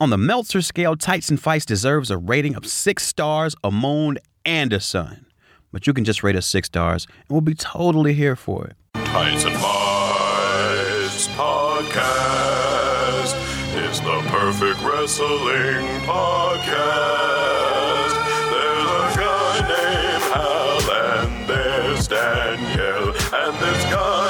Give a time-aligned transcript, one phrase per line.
[0.00, 4.18] On the Meltzer scale, Tights and Fights deserves a rating of six stars, a moon,
[4.44, 5.26] and a sun.
[5.72, 8.74] But you can just rate us six stars, and we'll be totally here for it.
[9.04, 13.36] Tights and Fights podcast
[13.88, 18.14] is the perfect wrestling podcast.
[18.50, 24.23] There's a guy named Hal and there's Danielle and this guy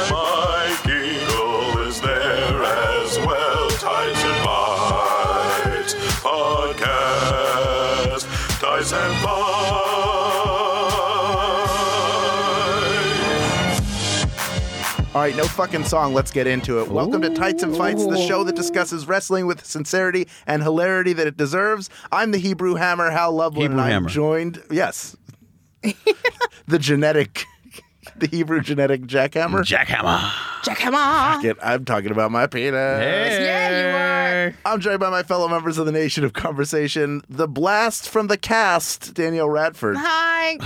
[15.14, 16.12] All right, no fucking song.
[16.12, 16.88] Let's get into it.
[16.88, 21.28] Welcome to Tights and Fights, the show that discusses wrestling with sincerity and hilarity that
[21.28, 21.88] it deserves.
[22.10, 24.08] I'm the Hebrew Hammer, Hal Lublin, Hebrew and I'm Hammer.
[24.08, 25.16] joined, yes,
[26.66, 27.44] the genetic,
[28.16, 29.60] the Hebrew genetic jackhammer.
[29.60, 30.32] Jackhammer.
[30.64, 31.40] Jack Hammer.
[31.42, 32.72] Get- I'm talking about my penis.
[32.74, 34.56] Yeah, you are.
[34.66, 38.36] I'm joined by my fellow members of the Nation of Conversation, the blast from the
[38.36, 40.58] cast, Danielle Radford, Hi.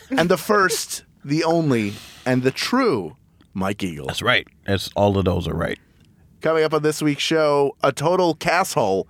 [0.10, 1.92] and the first, the only,
[2.24, 3.16] and the true
[3.56, 4.06] Mike Eagle.
[4.06, 4.46] That's right.
[4.66, 5.78] That's all of those are right.
[6.42, 9.08] Coming up on this week's show, a total casshole,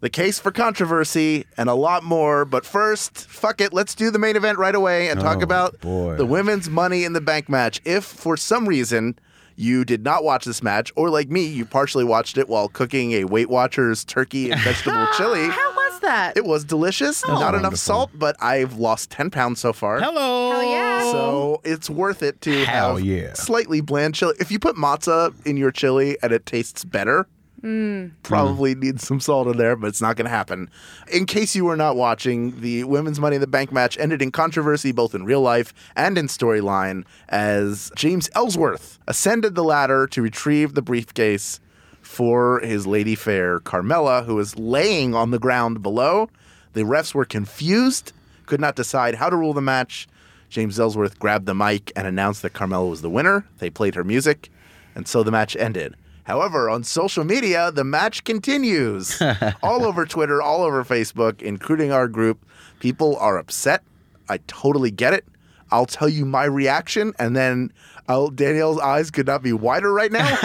[0.00, 2.44] the case for controversy, and a lot more.
[2.44, 5.80] But first, fuck it, let's do the main event right away and talk Oh, about
[5.80, 6.14] boy.
[6.16, 7.80] the women's Money in the Bank match.
[7.84, 9.18] If for some reason
[9.56, 13.10] you did not watch this match, or like me, you partially watched it while cooking
[13.14, 15.48] a Weight Watchers turkey and vegetable chili.
[15.48, 16.36] How was that?
[16.36, 17.22] It was delicious.
[17.26, 17.38] Oh.
[17.38, 20.00] Not oh, enough salt, but I've lost 10 pounds so far.
[20.00, 20.52] Hello.
[20.52, 21.12] Hell yeah.
[21.12, 23.32] So it's worth it to Hell have yeah.
[23.34, 24.34] slightly bland chili.
[24.40, 27.26] If you put matzah in your chili and it tastes better,
[27.62, 28.12] mm.
[28.22, 30.70] probably needs some salt in there, but it's not going to happen.
[31.12, 34.30] In case you were not watching, the women's Money in the Bank match ended in
[34.30, 40.22] controversy both in real life and in storyline as James Ellsworth ascended the ladder to
[40.22, 41.60] retrieve the briefcase
[42.08, 46.30] for his lady fair, Carmella, who was laying on the ground below.
[46.72, 48.12] The refs were confused,
[48.46, 50.08] could not decide how to rule the match.
[50.48, 53.46] James Ellsworth grabbed the mic and announced that Carmella was the winner.
[53.58, 54.50] They played her music,
[54.94, 55.94] and so the match ended.
[56.24, 59.20] However, on social media, the match continues.
[59.62, 62.44] all over Twitter, all over Facebook, including our group.
[62.80, 63.84] People are upset.
[64.30, 65.26] I totally get it.
[65.70, 67.72] I'll tell you my reaction, and then
[68.08, 70.26] I'll, Danielle's eyes could not be wider right now.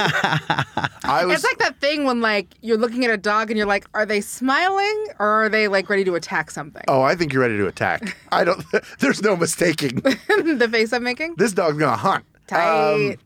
[1.05, 3.67] I was it's like that thing when like you're looking at a dog and you're
[3.67, 6.83] like, are they smiling or are they like ready to attack something?
[6.89, 8.17] Oh, I think you're ready to attack.
[8.31, 8.63] I don't.
[8.99, 9.95] There's no mistaking.
[10.01, 11.35] the face I'm making.
[11.37, 12.25] This dog's gonna hunt.
[12.47, 13.17] Tight.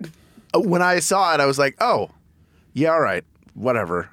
[0.54, 2.12] Um, when I saw it, I was like, oh,
[2.74, 3.24] yeah, all right,
[3.56, 4.10] whatever.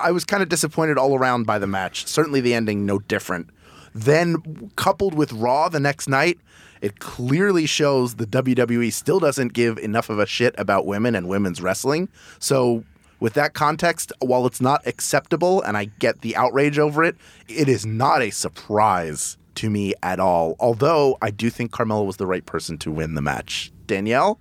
[0.00, 2.06] I was kind of disappointed all around by the match.
[2.06, 3.50] Certainly, the ending no different.
[3.94, 6.38] Then, coupled with Raw the next night,
[6.80, 11.28] it clearly shows the WWE still doesn't give enough of a shit about women and
[11.28, 12.08] women's wrestling.
[12.38, 12.84] So,
[13.18, 17.16] with that context, while it's not acceptable and I get the outrage over it,
[17.48, 20.54] it is not a surprise to me at all.
[20.60, 23.72] Although I do think Carmella was the right person to win the match.
[23.86, 24.38] Danielle,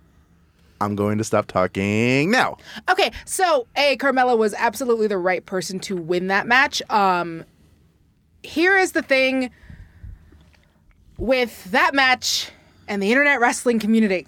[0.81, 2.57] I'm going to stop talking now.
[2.89, 6.81] Okay, so A, Carmella was absolutely the right person to win that match.
[6.89, 7.45] Um
[8.43, 9.49] here is the thing
[11.17, 12.51] with that match
[12.87, 14.27] and the internet wrestling community.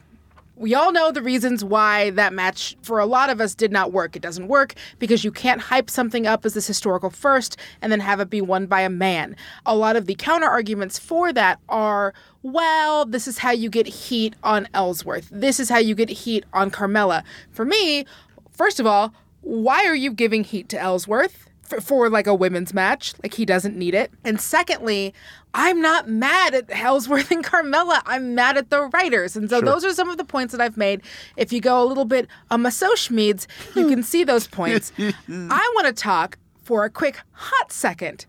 [0.55, 3.91] We all know the reasons why that match for a lot of us did not
[3.91, 4.15] work.
[4.15, 7.99] It doesn't work because you can't hype something up as this historical first and then
[7.99, 9.35] have it be won by a man.
[9.67, 13.87] A lot of the counter arguments for that are well, this is how you get
[13.87, 15.29] heat on Ellsworth.
[15.31, 17.23] This is how you get heat on Carmella.
[17.51, 18.05] For me,
[18.51, 21.49] first of all, why are you giving heat to Ellsworth?
[21.67, 23.13] For, for like a women's match.
[23.21, 24.11] Like he doesn't need it.
[24.23, 25.13] And secondly,
[25.53, 28.01] I'm not mad at Hellsworth and Carmella.
[28.05, 29.35] I'm mad at the writers.
[29.35, 31.01] And so those are some of the points that I've made.
[31.35, 34.91] If you go a little bit um, Schmeeds, you can see those points.
[34.99, 38.25] I want to talk for a quick hot second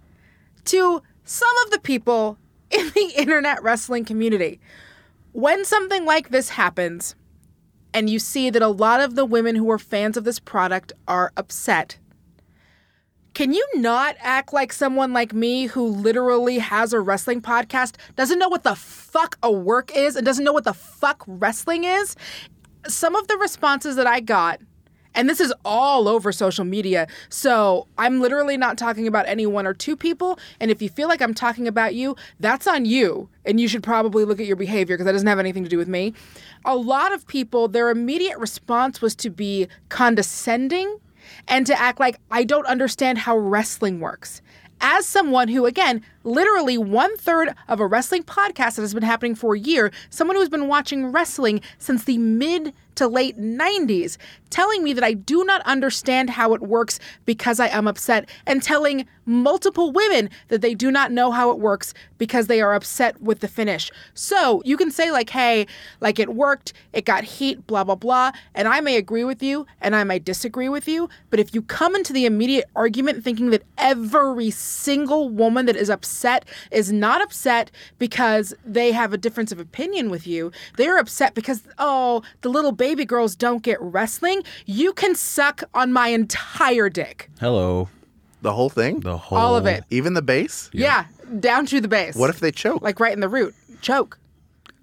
[0.67, 2.39] to some of the people
[2.71, 4.61] in the internet wrestling community.
[5.33, 7.15] When something like this happens,
[7.95, 10.93] and you see that a lot of the women who are fans of this product
[11.07, 11.99] are upset,
[13.39, 18.41] can you not act like someone like me who literally has a wrestling podcast, doesn't
[18.41, 22.17] know what the fuck a work is, and doesn't know what the fuck wrestling is?
[22.89, 24.61] Some of the responses that I got,
[25.15, 29.69] and this is all over social media, so I'm literally not talking about any one
[29.69, 30.37] or two people.
[30.59, 33.29] And if you feel like I'm talking about you, that's on you.
[33.45, 35.79] And you should probably look at your behavior because that doesn't have anything to do
[35.79, 36.13] with me.
[36.65, 40.99] A lot of people, their immediate response was to be condescending
[41.47, 44.43] and to act like I don't understand how wrestling works.
[44.81, 49.35] As someone who, again, literally one third of a wrestling podcast that has been happening
[49.35, 54.17] for a year, someone who's been watching wrestling since the mid to late 90s,
[54.51, 58.61] telling me that I do not understand how it works because I am upset, and
[58.61, 63.23] telling multiple women that they do not know how it works because they are upset
[63.23, 63.93] with the finish.
[64.15, 65.69] So you can say, like, hey,
[66.01, 68.33] like it worked, it got heat, blah, blah, blah.
[68.53, 71.09] And I may agree with you and I might disagree with you.
[71.31, 75.91] But if you come into the immediate argument thinking that every single woman that is
[75.91, 76.08] upset
[76.71, 81.63] is not upset because they have a difference of opinion with you, they're upset because,
[81.79, 87.31] oh, the little baby girls don't get wrestling, you can suck on my entire dick.
[87.41, 87.89] Hello.
[88.43, 89.01] The whole thing?
[89.01, 89.85] The whole All of it.
[89.91, 90.71] Even the base?
[90.73, 91.07] Yeah,
[91.41, 92.15] down to the base.
[92.15, 92.83] What if they choke?
[92.83, 93.55] like right in the root?
[93.81, 94.19] Choke.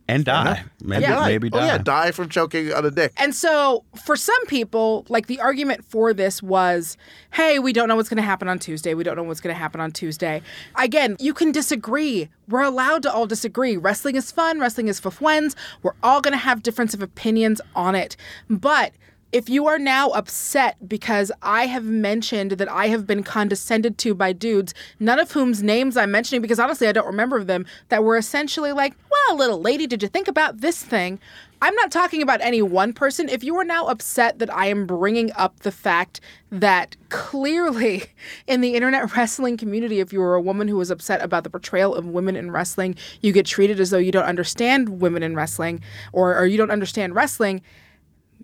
[0.08, 0.64] And die.
[0.82, 1.26] Maybe Yeah.
[1.26, 1.66] maybe oh, die.
[1.66, 3.14] yeah, die from choking on a dick.
[3.18, 6.98] And so, for some people, like the argument for this was,
[7.32, 8.94] hey, we don't know what's going to happen on Tuesday.
[8.94, 10.42] We don't know what's going to happen on Tuesday.
[10.76, 12.30] Again, you can disagree.
[12.48, 13.78] We're allowed to all disagree.
[13.78, 15.56] Wrestling is fun, wrestling is for friends.
[15.82, 18.16] We're all going to have difference of opinions on it.
[18.50, 18.94] But
[19.36, 24.16] if you are now upset because I have mentioned that I have been condescended to
[24.16, 28.06] by dudes, none of whom's names I'm mentioning, because honestly I don't remember them, that
[28.06, 31.20] were essentially like, well, little lady, did you think about this thing?
[31.62, 33.28] I'm not talking about any one person.
[33.28, 38.06] If you are now upset that I am bringing up the fact that clearly
[38.48, 41.50] in the internet wrestling community, if you were a woman who was upset about the
[41.50, 45.36] portrayal of women in wrestling, you get treated as though you don't understand women in
[45.36, 45.82] wrestling
[46.14, 47.62] or, or you don't understand wrestling,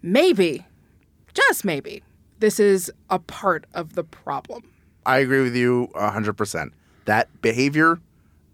[0.02, 0.66] maybe,
[1.34, 2.04] just maybe,
[2.40, 4.64] this is a part of the problem.
[5.06, 6.72] I agree with you 100%.
[7.06, 8.00] That behavior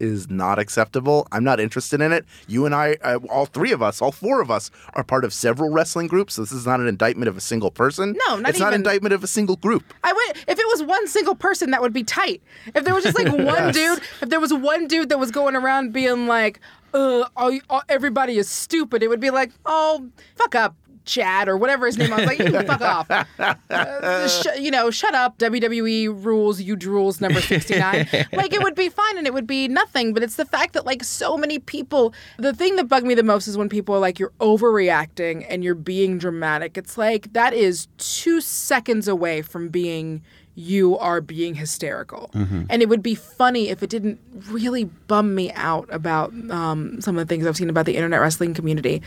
[0.00, 1.26] is not acceptable.
[1.32, 2.24] I'm not interested in it.
[2.46, 5.32] You and I, uh, all three of us, all four of us, are part of
[5.34, 6.34] several wrestling groups.
[6.34, 8.14] So this is not an indictment of a single person.
[8.28, 9.92] No, not It's not an indictment of a single group.
[10.04, 12.42] I would if it was one single person that would be tight.
[12.74, 13.74] If there was just like one Yes.
[13.74, 16.60] dude, if there was one dude that was going around being like,
[16.94, 20.76] "Uh, all, all, everybody is stupid," it would be like, "Oh, fuck up."
[21.08, 23.10] Chad or whatever his name was like you fuck off.
[23.70, 28.74] Uh, sh- you know shut up WWE rules you drools number 69 like it would
[28.74, 31.58] be fine and it would be nothing but it's the fact that like so many
[31.58, 35.46] people the thing that bugged me the most is when people are like you're overreacting
[35.48, 36.76] and you're being dramatic.
[36.76, 40.22] It's like that is two seconds away from being
[40.58, 44.18] you are being hysterical and it would be funny if it didn't
[44.50, 48.20] really bum me out about um, some of the things i've seen about the internet
[48.20, 49.00] wrestling community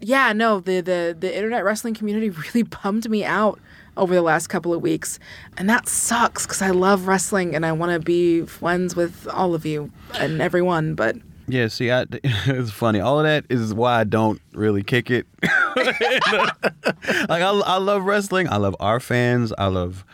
[0.00, 3.60] yeah no the, the, the internet wrestling community really bummed me out
[3.96, 5.20] over the last couple of weeks
[5.56, 9.54] and that sucks because i love wrestling and i want to be friends with all
[9.54, 11.14] of you and everyone but
[11.48, 12.98] Yeah, see, I, it's funny.
[12.98, 15.26] All of that is why I don't really kick it.
[15.76, 18.48] like I, I love wrestling.
[18.48, 19.52] I love our fans.
[19.56, 20.04] I love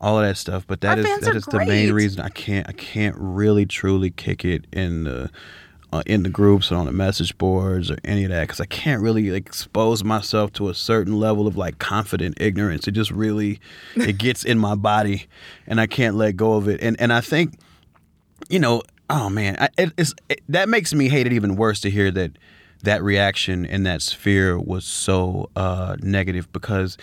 [0.00, 0.66] all of that stuff.
[0.66, 4.10] But that Our is that is the main reason I can't I can't really truly
[4.10, 5.30] kick it in the
[5.92, 8.66] uh, in the groups or on the message boards or any of that because I
[8.66, 12.86] can't really like, expose myself to a certain level of like confident ignorance.
[12.86, 13.60] It just really
[13.96, 15.26] it gets in my body
[15.66, 16.80] and I can't let go of it.
[16.82, 17.54] And and I think
[18.48, 21.80] you know, oh man, I, it, it's it, that makes me hate it even worse
[21.80, 22.32] to hear that
[22.82, 26.96] that reaction and that sphere was so uh, negative because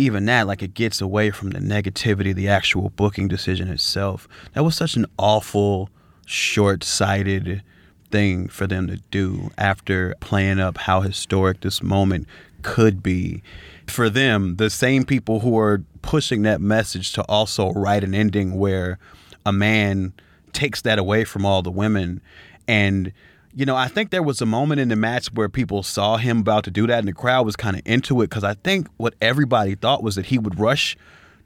[0.00, 4.26] even that, like, it gets away from the negativity, the actual booking decision itself.
[4.54, 5.90] That was such an awful,
[6.26, 7.62] short-sighted
[8.10, 12.26] thing for them to do after playing up how historic this moment
[12.62, 13.42] could be.
[13.86, 18.58] For them, the same people who are pushing that message to also write an ending
[18.58, 18.98] where
[19.44, 20.12] a man
[20.52, 22.20] takes that away from all the women
[22.66, 23.12] and
[23.54, 26.38] you know, I think there was a moment in the match where people saw him
[26.38, 28.86] about to do that, and the crowd was kind of into it because I think
[28.96, 30.96] what everybody thought was that he would rush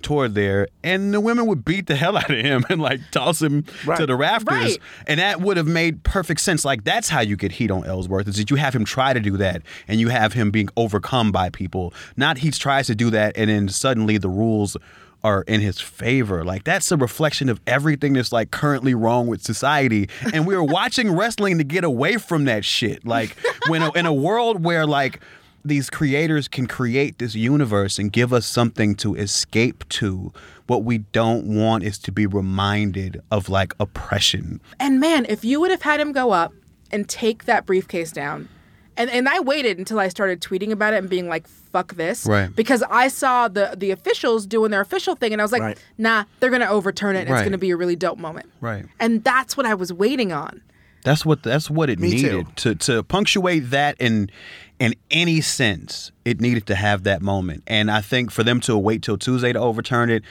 [0.02, 3.40] toward there, and the women would beat the hell out of him and like toss
[3.40, 3.64] him
[3.96, 4.78] to the rafters, Right.
[5.06, 6.62] and that would have made perfect sense.
[6.62, 9.20] Like that's how you get heat on Ellsworth is that you have him try to
[9.20, 11.94] do that, and you have him being overcome by people.
[12.18, 14.76] Not he tries to do that, and then suddenly the rules
[15.24, 16.44] are in his favor.
[16.44, 20.08] Like that's a reflection of everything that's like currently wrong with society.
[20.32, 23.04] And we are watching wrestling to get away from that shit.
[23.06, 23.36] Like
[23.68, 25.20] when in a world where like
[25.64, 30.32] these creators can create this universe and give us something to escape to.
[30.66, 34.60] What we don't want is to be reminded of like oppression.
[34.78, 36.52] And man, if you would have had him go up
[36.90, 38.48] and take that briefcase down,
[38.96, 42.26] and, and I waited until I started tweeting about it and being like, fuck this.
[42.26, 42.54] Right.
[42.54, 45.78] Because I saw the the officials doing their official thing and I was like, Right.
[45.98, 47.40] nah, they're gonna overturn it and Right.
[47.40, 48.46] it's gonna be a really dope moment.
[48.60, 48.84] Right.
[49.00, 50.62] And that's what I was waiting on.
[51.04, 52.74] That's what that's what it Me needed too.
[52.74, 54.30] to to punctuate that in
[54.78, 56.10] in any sense.
[56.24, 59.52] It needed to have that moment, and I think for them to wait till Tuesday
[59.52, 60.24] to overturn it,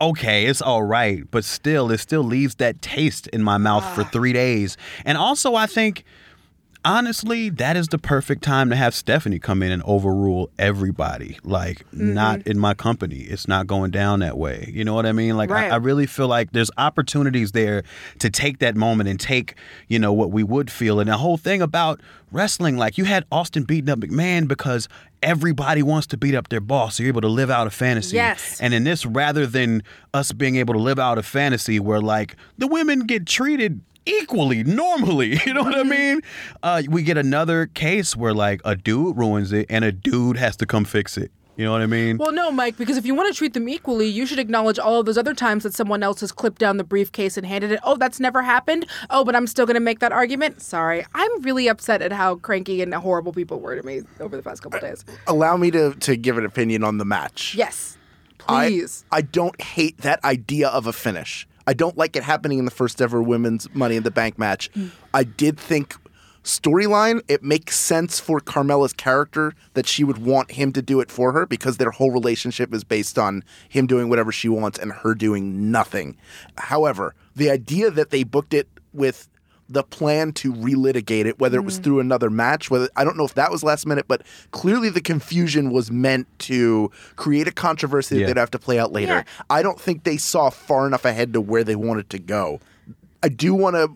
[0.00, 4.04] okay, it's all right, but still, it still leaves that taste in my mouth for
[4.04, 4.76] three days.
[5.04, 6.04] And also, I think
[6.84, 11.38] honestly, that is the perfect time to have Stephanie come in and overrule everybody.
[11.44, 12.14] Like, Mm-hmm.
[12.14, 13.18] not in my company.
[13.20, 14.70] It's not going down that way.
[14.72, 15.36] You know what I mean?
[15.36, 15.70] Like, Right.
[15.70, 17.82] I, I really feel like there's opportunities there
[18.20, 19.54] to take that moment and take,
[19.88, 21.00] you know, what we would feel.
[21.00, 22.00] And the whole thing about
[22.32, 24.88] wrestling, like, you had Austin beating up McMahon because
[25.22, 26.96] everybody wants to beat up their boss.
[26.96, 28.16] So you're able to live out a fantasy.
[28.16, 28.58] Yes.
[28.60, 29.82] And in this, rather than
[30.14, 33.80] us being able to live out a fantasy where, like, the women get treated
[34.20, 36.20] equally normally you know what i mean
[36.62, 40.56] uh we get another case where like a dude ruins it and a dude has
[40.56, 43.14] to come fix it you know what i mean Well, no, Mike, because if you
[43.14, 46.02] want to treat them equally, you should acknowledge all of those other times that someone
[46.02, 47.80] else has clipped down the briefcase and handed it.
[47.82, 48.86] Oh, that's never happened.
[49.10, 50.62] Oh, but I'm still going to make that argument.
[50.62, 51.04] Sorry.
[51.14, 54.62] I'm really upset at how cranky and horrible people were to me over the past
[54.62, 55.04] couple days.
[55.26, 57.54] Allow me to to give an opinion on the match.
[57.54, 57.98] Yes.
[58.48, 59.04] I- Please.
[59.12, 61.46] I, don't hate that idea of a finish.
[61.70, 64.72] I don't like it happening in the first ever women's Money in the Bank match.
[64.72, 64.90] Mm.
[65.14, 65.94] I did think
[66.42, 71.12] storyline, it makes sense for Carmella's character that she would want him to do it
[71.12, 74.90] for her because their whole relationship is based on him doing whatever she wants and
[74.90, 76.16] her doing nothing.
[76.58, 79.28] However, the idea that they booked it with
[79.70, 83.24] the plan to relitigate it, whether it was through another match, whether I don't know
[83.24, 88.18] if that was last minute, but clearly the confusion was meant to create a controversy
[88.18, 89.12] that they'd have to play out later.
[89.12, 89.44] Yeah.
[89.48, 92.60] I don't think they saw far enough ahead to where they wanted to go.
[93.22, 93.90] I do want to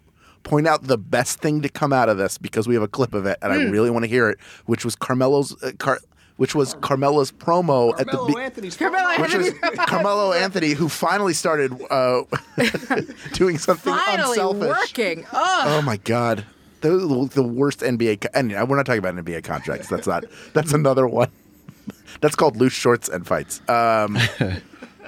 [0.45, 3.15] point out the best thing to come out of this because we have a clip
[3.15, 6.01] of it and I really want to hear it, which was Carmelo's uh, Car-
[6.37, 9.51] which was Carmella's promo at the Carmelo be- Anthony's Carmelo which was
[9.87, 12.23] Carmelo Anthony who finally started uh,
[13.35, 14.69] doing something Finally unselfish.
[14.69, 15.27] working.
[15.33, 16.45] Oh, Oh my god.
[16.81, 18.21] Those are the- the worst NBA.
[18.23, 19.89] Co- and we're not talking about NBA contracts.
[19.89, 20.25] That's not.
[20.53, 21.31] That's another one.
[22.21, 23.61] That's called loose shorts and fights.
[23.69, 24.19] Um,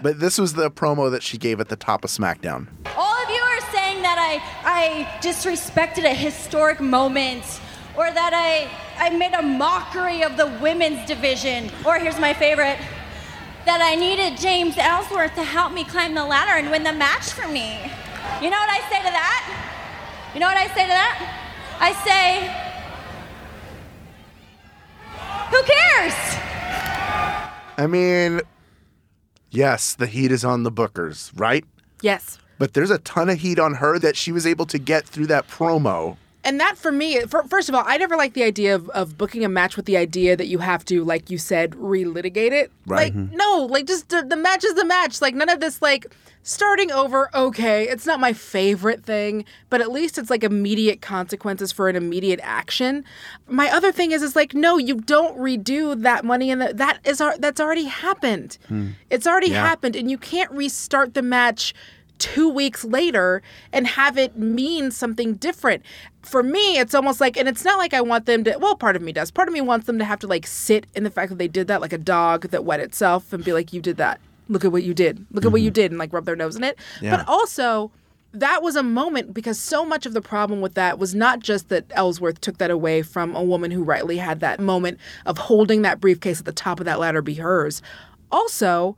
[0.02, 2.66] but this was the promo that she gave at the top of SmackDown.
[2.96, 7.44] All of you are saying that I I disrespected a historic moment
[7.96, 8.68] or that I
[9.02, 12.78] I made a mockery of the women's division or here's my favorite
[13.64, 17.32] that I needed James Ellsworth to help me climb the ladder and win the match
[17.32, 17.80] for me.
[18.40, 20.30] You know what I say to that?
[20.34, 21.42] You know what I say to that?
[21.80, 22.62] I say
[25.50, 26.14] Who cares?
[27.78, 28.40] I mean,
[29.50, 31.64] yes, the heat is on the Bookers, right?
[32.02, 32.38] yes.
[32.58, 35.26] But there's a ton of heat on her that she was able to get through
[35.26, 36.16] that promo.
[36.46, 39.18] And that for me, for, first of all, I never liked the idea of, of
[39.18, 42.70] booking a match with the idea that you have to, like you said, relitigate it.
[42.86, 43.06] Right.
[43.06, 43.36] Like, mm-hmm.
[43.36, 45.20] no, like just the, the match is the match.
[45.20, 46.06] Like none of this, like
[46.44, 47.28] starting over.
[47.34, 51.96] Okay, it's not my favorite thing, but at least it's like immediate consequences for an
[51.96, 53.04] immediate action.
[53.48, 57.00] My other thing is, is like, no, you don't redo that money, and that that
[57.04, 58.56] is that's already happened.
[58.68, 58.90] Hmm.
[59.10, 59.66] It's already Yeah.
[59.66, 61.74] happened, and you can't restart the match
[62.18, 63.42] two weeks later
[63.72, 65.82] and have it mean something different.
[66.22, 68.96] For me, it's almost like, and it's not like I want them to, well, part
[68.96, 69.30] of me does.
[69.30, 71.48] Part of me wants them to have to like sit in the fact that they
[71.48, 74.20] did that like a dog that wet itself and be like, you did that.
[74.48, 75.24] Look at what you did.
[75.32, 75.74] Look at what you mm-hmm.
[75.74, 76.78] did and like rub their nose in it.
[77.00, 77.16] Yeah.
[77.16, 77.90] But also,
[78.32, 81.68] that was a moment because so much of the problem with that was not just
[81.70, 85.82] that Ellsworth took that away from a woman who rightly had that moment of holding
[85.82, 87.82] that briefcase at the top of that ladder be hers.
[88.30, 88.96] Also,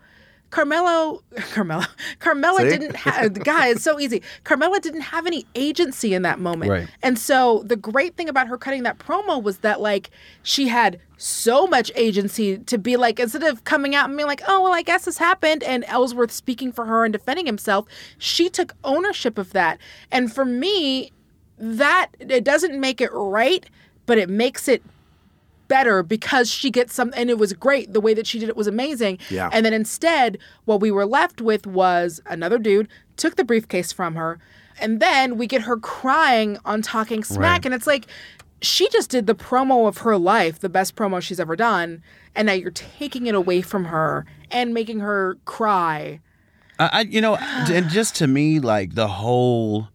[0.51, 1.85] Carmelo, Carmelo,
[2.21, 2.69] Carmella See?
[2.71, 3.69] didn't have the guy.
[3.69, 4.23] It's so easy.
[4.45, 6.89] Carmella didn't have any agency in that moment, Right.
[7.03, 10.11] and so the great thing about her cutting that promo was that like
[10.43, 14.41] she had so much agency to be like instead of coming out and being like,
[14.49, 17.87] oh well, I guess this happened, and Ellsworth speaking for her and defending himself,
[18.17, 19.79] she took ownership of that,
[20.11, 21.13] and for me,
[21.59, 23.67] that it doesn't make it right,
[24.07, 24.83] but it makes it
[25.69, 28.57] better because she gets some and it was great the way that she did it
[28.57, 29.51] was amazing Yeah.
[29.53, 34.15] and then instead what we were left with was another dude took the briefcase from
[34.17, 34.39] her
[34.81, 37.67] and then we get her crying on talking smack Right.
[37.67, 38.07] and it's like
[38.61, 42.03] she just did the promo of her life the best promo she's ever done
[42.35, 46.21] and now you're taking it away from her and making her cry
[46.81, 49.89] I, I you know, and just to me, like the whole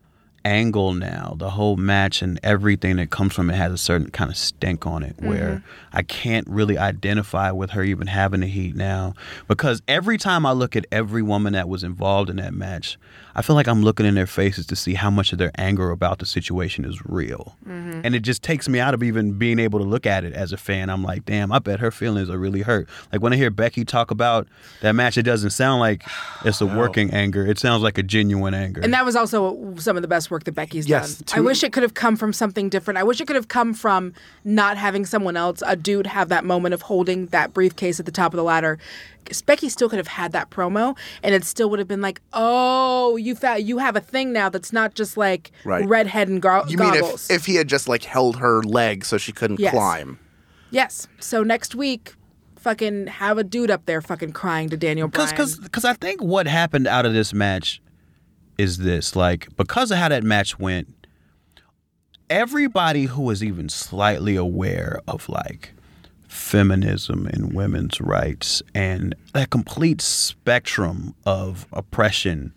[0.45, 4.29] angle now, the whole match and everything that comes from it has a certain kind
[4.29, 5.97] of stink on it where mm-hmm.
[5.97, 9.13] I can't really identify with her even having the heat now.
[9.47, 12.97] Because every time I look at every woman that was involved in that match,
[13.35, 15.89] I feel like I'm looking in their faces to see how much of their anger
[15.89, 17.55] about the situation is real.
[17.67, 18.01] Mm-hmm.
[18.03, 20.51] And it just takes me out of even being able to look at it as
[20.51, 20.89] a fan.
[20.89, 22.87] I'm like, damn, I bet her feelings are really hurt.
[23.11, 24.47] Like when I hear Becky talk about
[24.81, 26.03] that match, it doesn't sound like
[26.45, 27.45] it's a working anger.
[27.45, 28.81] It sounds like a genuine anger.
[28.81, 31.25] and that was also some of the best work that Becky's Yes, done.
[31.25, 32.97] two- I wish it could have come from something different.
[32.97, 34.11] I wish it could have come from
[34.43, 38.11] not having someone else, a dude, have that moment of holding that briefcase at the
[38.11, 38.77] top of the ladder.
[39.25, 42.19] 'Cause Becky still could have had that promo, and it still would have been like,
[42.33, 45.87] "Oh, you found you have a thing now that's not just like Right.
[45.87, 49.05] redhead and go- You mean goggles." if, if he had just like held her leg
[49.05, 49.71] so she couldn't Yes.
[49.71, 50.19] climb?
[50.71, 51.07] yes.
[51.19, 52.15] So next week,
[52.59, 55.29] fucking have a dude up there fucking crying to Daniel Bryan.
[55.29, 57.81] Because because I think what happened out of this match
[58.63, 60.87] is this like because of how that match went,
[62.29, 65.73] everybody who was even slightly aware of like
[66.27, 72.51] feminism and women's rights and that complete spectrum of oppression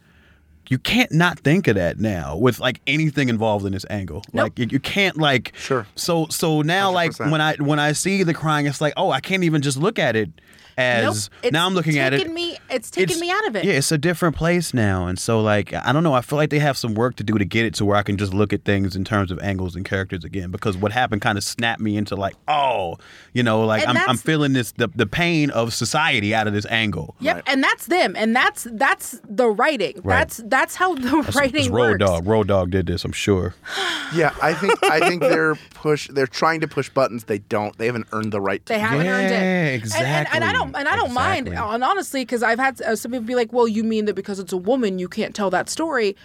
[0.68, 4.58] you can't not think of that now with like anything involved in this angle like
[4.58, 5.86] you, you can't like Sure.
[5.94, 7.30] so so now like 100%.
[7.30, 9.98] when i when i see the crying it's like oh i can't even just look
[9.98, 10.30] at it
[10.76, 11.52] as Nope.
[11.52, 13.64] Now i'm looking at it Me, it's taken me out of it.
[13.64, 16.12] yeah, it's a different place now, and so like I don't know.
[16.14, 18.02] I feel like they have some work to do to get it to where I
[18.02, 20.50] can just look at things in terms of angles and characters again.
[20.50, 22.97] Because what happened kind of snapped me into like, oh,
[23.33, 26.66] you know, like I'm, I'm feeling this the, the pain of society out of this
[26.66, 27.14] angle.
[27.21, 27.45] Yep, Right.
[27.47, 29.95] and that's them, and that's that's the writing.
[30.02, 30.18] Right.
[30.18, 32.11] That's that's how the This writing Road works.
[32.11, 33.04] Dog, Road Dog did this.
[33.04, 33.54] I'm sure.
[34.14, 36.06] Yeah, I think I think they're push.
[36.06, 37.25] They're trying to push buttons.
[37.25, 37.76] They don't.
[37.76, 38.64] They haven't earned the right.
[38.66, 39.75] To They haven't earned it.
[39.75, 40.06] Exactly.
[40.06, 40.80] And- And, and, I don't exactly.
[40.80, 43.68] and I don't mind, and honestly, because I've had uh, some people be like, "Well,
[43.68, 46.16] you mean that because it's a woman, you can't tell that story?"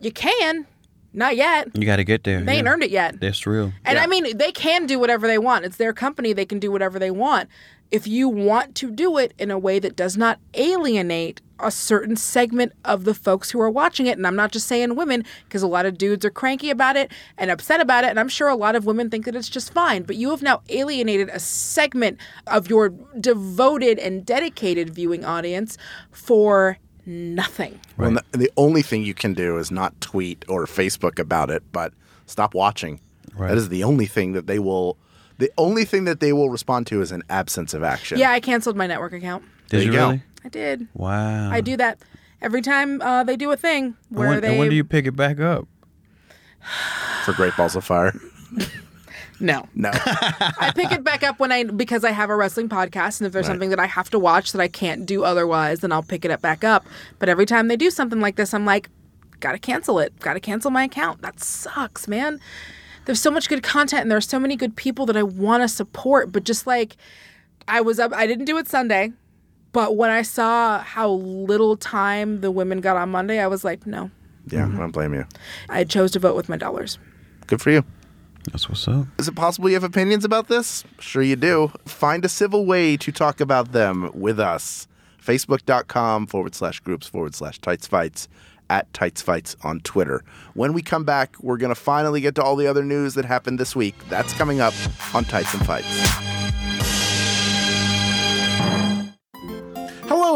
[0.00, 0.66] You can,
[1.12, 1.68] not yet.
[1.74, 2.40] You got to get there.
[2.40, 3.20] They ain't earned it yet.
[3.20, 3.72] That's real.
[3.84, 4.02] And Yeah.
[4.02, 5.64] I mean, they can do whatever they want.
[5.64, 6.32] It's their company.
[6.32, 7.48] They can do whatever they want.
[7.92, 12.16] If you want to do it in a way that does not alienate a certain
[12.16, 15.62] segment of the folks who are watching it, and I'm not just saying women, because
[15.62, 18.48] a lot of dudes are cranky about it and upset about it, and I'm sure
[18.48, 20.04] a lot of women think that it's just fine.
[20.04, 22.88] But you have now alienated a segment of your
[23.20, 25.76] devoted and dedicated viewing audience
[26.10, 27.78] for nothing.
[27.98, 31.62] Well, the, the only thing you can do is not tweet or Facebook about it,
[31.72, 31.92] but
[32.24, 33.00] stop watching.
[33.34, 33.48] Right.
[33.48, 34.96] That is the only thing that they will.
[35.42, 38.16] The only thing that they will respond to is an absence of action.
[38.16, 39.42] Yeah, I canceled my network account.
[39.68, 40.06] Did There you you go.
[40.10, 40.22] really?
[40.44, 40.86] I did.
[40.94, 41.50] Wow.
[41.50, 41.98] I do that
[42.40, 44.48] every time uh, they do a thing And where when, they.
[44.50, 45.66] and when do you pick it back up?
[47.24, 48.14] for Great Balls of Fire.
[49.40, 49.90] No, No.
[49.94, 53.32] I pick it back up when I because I have a wrestling podcast, and if
[53.32, 53.54] there's Right.
[53.54, 56.30] something that I have to watch that I can't do otherwise, then I'll pick it
[56.30, 56.86] up back up.
[57.18, 58.88] But every time they do something like this, I'm like,
[59.40, 60.16] gotta cancel it.
[60.20, 61.22] Gotta cancel my account.
[61.22, 62.38] That sucks, man.
[63.04, 65.68] There's so much good content, and there's so many good people that I want to
[65.68, 66.96] support, but just like
[67.66, 69.12] I was up, I didn't do it Sunday.
[69.72, 73.86] But when I saw how little time the women got on Monday, I was like,
[73.86, 74.10] no.
[74.48, 74.78] yeah, I mm-hmm.
[74.78, 75.24] don't blame you.
[75.68, 76.98] I chose to vote with my dollars.
[77.46, 77.84] Good for you.
[78.50, 79.06] That's what's up.
[79.18, 80.84] Is it possible you have opinions about this?
[80.98, 81.72] Sure, you do.
[81.86, 84.88] Find a civil way to talk about them with us.
[85.24, 88.28] Facebook.com forward slash groups forward slash tights fights
[88.72, 90.24] at tights fights on Twitter.
[90.54, 93.26] When we come back, we're going to finally get to all the other news that
[93.26, 93.94] happened this week.
[94.08, 94.72] That's coming up
[95.14, 96.71] on Tights and Fights.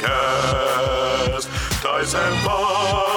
[0.00, 1.48] Podcast.
[1.82, 3.10] Tights and Bites.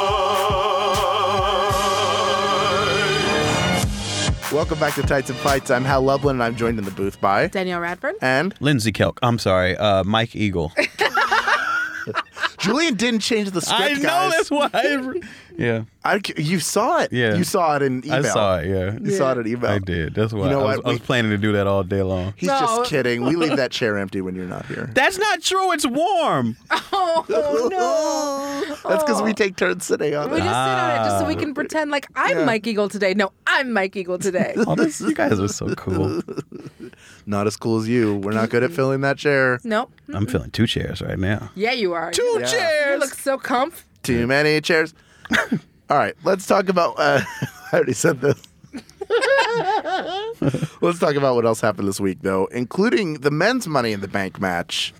[4.52, 5.72] Welcome back to Tights and Fights.
[5.72, 7.48] I'm Hal Lublin, and I'm joined in the booth by.
[7.48, 8.16] Danielle Radford.
[8.22, 9.18] And Lindsay Kelk.
[9.22, 9.78] I'm sorry.
[9.78, 10.74] Uh, Mike Eagle.
[12.64, 14.32] Julian didn't change the script, I know guys.
[14.32, 14.70] that's why.
[15.58, 17.12] yeah, I, you saw it.
[17.12, 17.36] Yeah.
[17.36, 18.26] You saw it in email.
[18.26, 18.68] I saw it.
[18.68, 19.72] Yeah, You saw it in email.
[19.72, 20.16] I did.
[20.16, 20.86] That's why You know I, was, what?
[20.86, 22.34] I was planning to do that all day long.
[22.38, 22.60] He's No.
[22.60, 23.24] just kidding.
[23.24, 24.90] We leave that chair empty when you're not here.
[24.94, 25.72] That's not true.
[25.74, 26.58] It's warm.
[26.96, 28.90] Oh no!
[28.90, 29.34] That's because we oh.
[29.34, 30.32] take turns sitting on it.
[30.32, 30.44] We it.
[30.44, 31.54] just sit on it just so we can ah.
[31.54, 32.46] pretend like I'm Yeah.
[32.46, 33.14] Mike Eagle today.
[33.14, 34.54] No, I'm Mike Eagle today.
[34.58, 36.22] Oh, this, you guys are so cool.
[37.26, 38.16] Not as cool as you.
[38.18, 39.60] We're not good at filling that chair.
[39.64, 39.92] nope.
[40.14, 41.52] I'm filling two chairs right now.
[41.56, 42.12] Yeah, you are.
[42.12, 42.94] Two You- chairs.
[42.94, 43.84] You look so comf.
[44.04, 44.94] Too many chairs.
[45.90, 46.96] All right, let's talk about.
[47.00, 47.22] Uh,
[47.72, 48.42] I already said this.
[50.82, 54.08] let's talk about what else happened this week, though, including the men's Money in the
[54.08, 54.94] Bank match.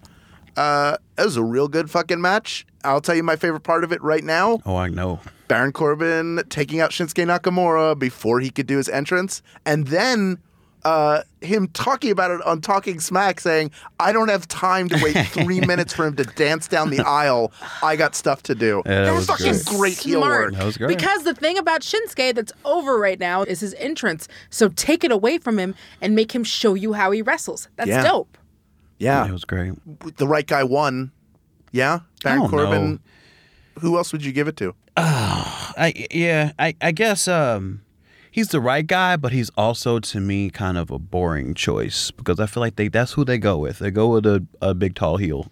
[0.56, 2.66] Uh, it was a real good fucking match.
[2.84, 4.60] I'll tell you my favorite part of it right now.
[4.66, 5.20] Oh, I know.
[5.48, 10.38] Baron Corbin taking out Shinsuke Nakamura before he could do his entrance, and then
[10.86, 15.14] uh, him talking about it on Talking Smack, saying, "I don't have time to wait
[15.28, 17.52] three minutes for him to dance down the aisle.
[17.82, 19.78] I got stuff to do." Yeah, that That's was fucking great.
[19.78, 20.46] great heel Smart.
[20.52, 20.54] work.
[20.56, 20.88] That was great.
[20.98, 24.28] Because the thing about Shinsuke that's over right now is his entrance.
[24.50, 27.70] So take it away from him and make him show you how he wrestles.
[27.76, 28.04] That's Yeah.
[28.04, 28.38] dope.
[29.00, 29.74] Yeah, It was great.
[30.18, 31.12] the right guy won.
[31.72, 32.92] Yeah, Baron don't Corbin.
[32.94, 33.00] know.
[33.82, 34.76] Who else would you give it to?
[34.98, 37.82] I yeah, I I guess um
[38.34, 42.40] he's the right guy, but he's also to me kind of a boring choice because
[42.40, 43.80] I feel like they that's who they go with.
[43.80, 45.48] They go with a, a big tall heel.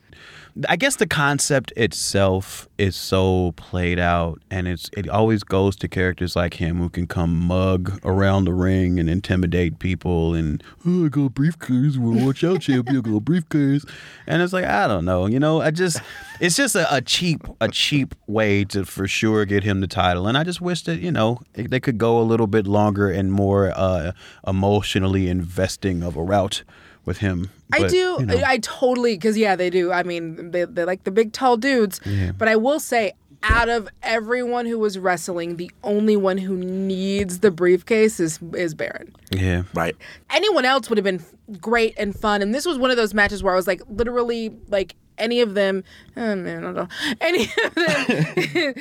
[0.67, 5.87] I guess the concept itself is so played out and it's it always goes to
[5.87, 11.05] characters like him who can come mug around the ring and intimidate people and oh
[11.05, 13.85] I got a briefcase, well watch out champion, I got a briefcase.
[14.27, 16.01] And it's like I don't know, you know, I just
[16.39, 20.27] it's just a, a cheap a cheap way to for sure get him the title.
[20.27, 23.31] And I just wish that, you know, they could go a little bit longer and
[23.31, 24.11] more uh
[24.45, 26.63] emotionally investing of a route
[27.05, 27.49] with him.
[27.73, 28.17] I do.
[28.19, 28.41] you know.
[28.45, 29.91] I totally because yeah, they do.
[29.91, 31.99] I mean, they they like the big tall dudes.
[32.37, 37.39] But I will say, out of everyone who was wrestling, the only one who needs
[37.39, 39.15] the briefcase is is Baron.
[39.31, 39.63] yeah.
[39.73, 39.95] Right.
[40.29, 41.23] Anyone else would have been
[41.59, 42.41] great and fun.
[42.41, 45.53] And this was one of those matches where I was like, literally, like any of
[45.53, 45.83] them.
[46.17, 46.87] Oh man, I don't know.
[47.19, 48.73] Any of them.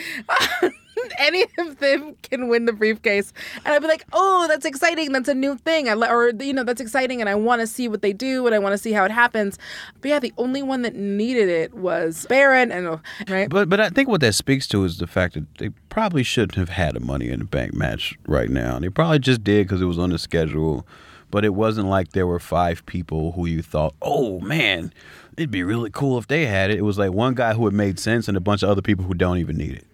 [1.18, 3.32] Any of them can win the briefcase,
[3.64, 5.12] and I'd be like, "Oh, that's exciting!
[5.12, 7.88] That's a new thing." I or you know, that's exciting, and I want to see
[7.88, 9.58] what they do, and I want to see how it happens.
[10.00, 13.48] But yeah, the only one that needed it was Baron, and oh, right.
[13.48, 16.56] But but I think what that speaks to is the fact that they probably shouldn't
[16.56, 18.78] have had a Money in the Bank match right now.
[18.78, 20.86] They probably just did because it was on the schedule.
[21.30, 24.92] But it wasn't like there were five people who you thought, oh man,
[25.36, 26.78] it'd be really cool if they had it.
[26.78, 29.04] It was like one guy who it made sense and a bunch of other people
[29.04, 29.86] who don't even need it.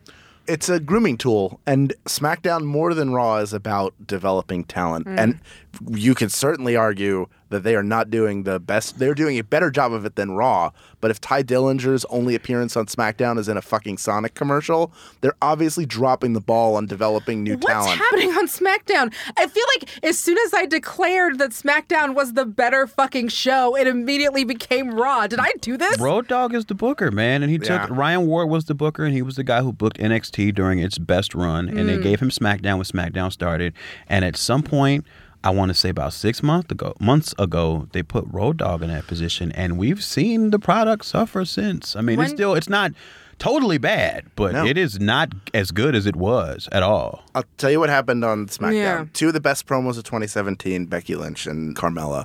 [0.48, 5.06] It's a grooming tool and smackdown more than raw is about developing talent.
[5.06, 5.40] And
[5.74, 5.98] mm.
[5.98, 9.70] you could certainly argue that they are not doing the best they're doing a better
[9.70, 13.56] job of it than raw but if Tye Dillinger's only appearance on smackdown is in
[13.56, 18.00] a fucking sonic commercial they're obviously dropping the ball on developing new What's talent What's
[18.00, 19.14] happening on SmackDown?
[19.36, 23.76] I feel like as soon as I declared that SmackDown was the better fucking show,
[23.76, 25.26] it immediately became Raw.
[25.26, 25.98] Did I do this?
[25.98, 27.86] Road Dog is the booker, man, and he Yeah.
[27.86, 30.78] took Ryan Ward was the booker, and he was the guy who booked NXT during
[30.78, 32.02] its best run, and they mm.
[32.02, 33.72] gave him SmackDown when SmackDown started.
[34.08, 35.04] And at some point,
[35.44, 38.88] I want to say about six months ago, months ago, they put Road Dog in
[38.88, 41.94] that position, and we've seen the product suffer since.
[41.94, 42.92] I mean, it's still it's not
[43.38, 44.64] totally bad, but No.
[44.66, 47.22] it is not as good as it was at all.
[47.34, 48.74] I'll tell you what happened on SmackDown.
[48.74, 49.04] Yeah.
[49.12, 52.24] Two of the best promos of 2017, Becky Lynch and Carmella.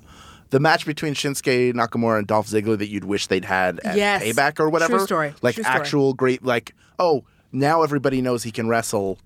[0.51, 4.23] The match between Shinsuke Nakamura and Dolph Ziggler that you'd wish they'd had at Yes.
[4.23, 4.97] Payback or whatever.
[4.97, 5.33] True story.
[5.41, 5.75] Like True story.
[5.79, 9.17] actual great, like, oh, now everybody knows he can wrestle.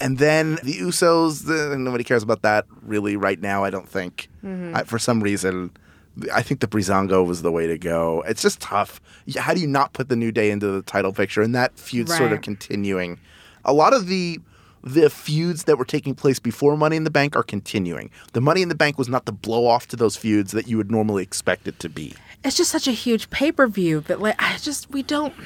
[0.00, 4.28] And then the Usos, the, nobody cares about that really right now, I don't think.
[4.44, 4.76] Mm-hmm.
[4.76, 5.70] I, for some reason,
[6.32, 8.22] I think the Breezango was the way to go.
[8.26, 9.00] It's just tough.
[9.36, 11.42] How do you not put the New Day into the title picture?
[11.42, 13.18] And that feud's sort of continuing.
[13.64, 14.40] A lot of the
[14.86, 18.10] the feuds that were taking place before Money in the Bank are continuing.
[18.34, 20.76] The Money in the Bank was not the blow off to those feuds that you
[20.76, 22.12] would normally expect it to be.
[22.44, 25.34] It's just such a huge pay per view that like I just we don't.
[25.34, 25.42] Too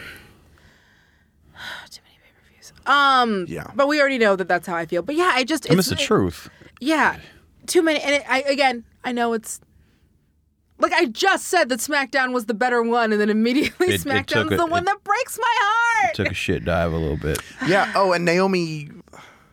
[2.05, 2.73] many pay per views.
[2.89, 3.45] Um.
[3.49, 3.71] Yeah.
[3.75, 5.03] But we already know that that's how I feel.
[5.03, 6.49] But yeah, I just I mean, it's it's the truth.
[6.81, 7.19] Yeah,
[7.67, 8.01] too many.
[8.01, 9.61] And it, I again, I know it's.
[10.81, 13.99] Like I just said that SmackDown was the better one, and then immediately It- it
[14.05, 16.15] took SmackDown's a- the one it- that breaks my heart.
[16.15, 17.41] Took a shit dive a little bit.
[17.67, 17.93] Yeah.
[17.97, 18.89] Oh, and Naomi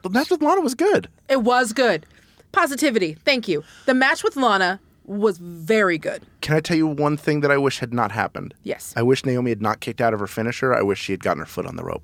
[0.04, 1.10] the match with Lana was good.
[1.28, 2.06] It was good.
[2.52, 3.14] Positivity.
[3.26, 3.64] Thank you.
[3.88, 6.22] The match with Lana was very good.
[6.42, 8.54] Can I tell you one thing that I wish had not happened?
[8.64, 8.94] Yes.
[8.96, 10.76] I wish Naomi had not kicked out of her finisher.
[10.76, 12.04] I wish she had gotten her foot on the rope.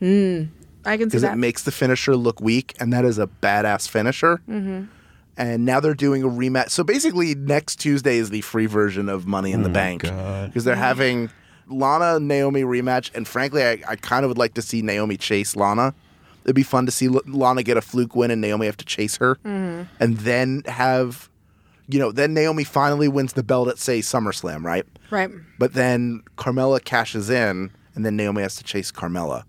[0.00, 0.48] I can
[0.86, 1.32] see Because that.
[1.34, 4.40] it makes the finisher look weak, and that is a badass finisher.
[4.48, 4.84] Mm-hmm.
[5.36, 6.70] And now they're doing a rematch.
[6.70, 10.02] So basically, next Tuesday is the free version of Money in the Bank.
[10.02, 11.28] Because they're having
[11.66, 13.10] Lana Naomi rematch.
[13.14, 15.92] And frankly, I, I kind of would like to see Naomi chase Lana.
[16.44, 18.84] It'd be fun to see L- Lana get a fluke win and Naomi have to
[18.84, 19.38] chase her.
[19.44, 21.28] And then have,
[21.88, 24.86] you know, then Naomi finally wins the belt at, say, SummerSlam, right?
[25.10, 25.30] right.
[25.58, 29.42] But then Carmella cashes in, and then Naomi has to chase Carmella.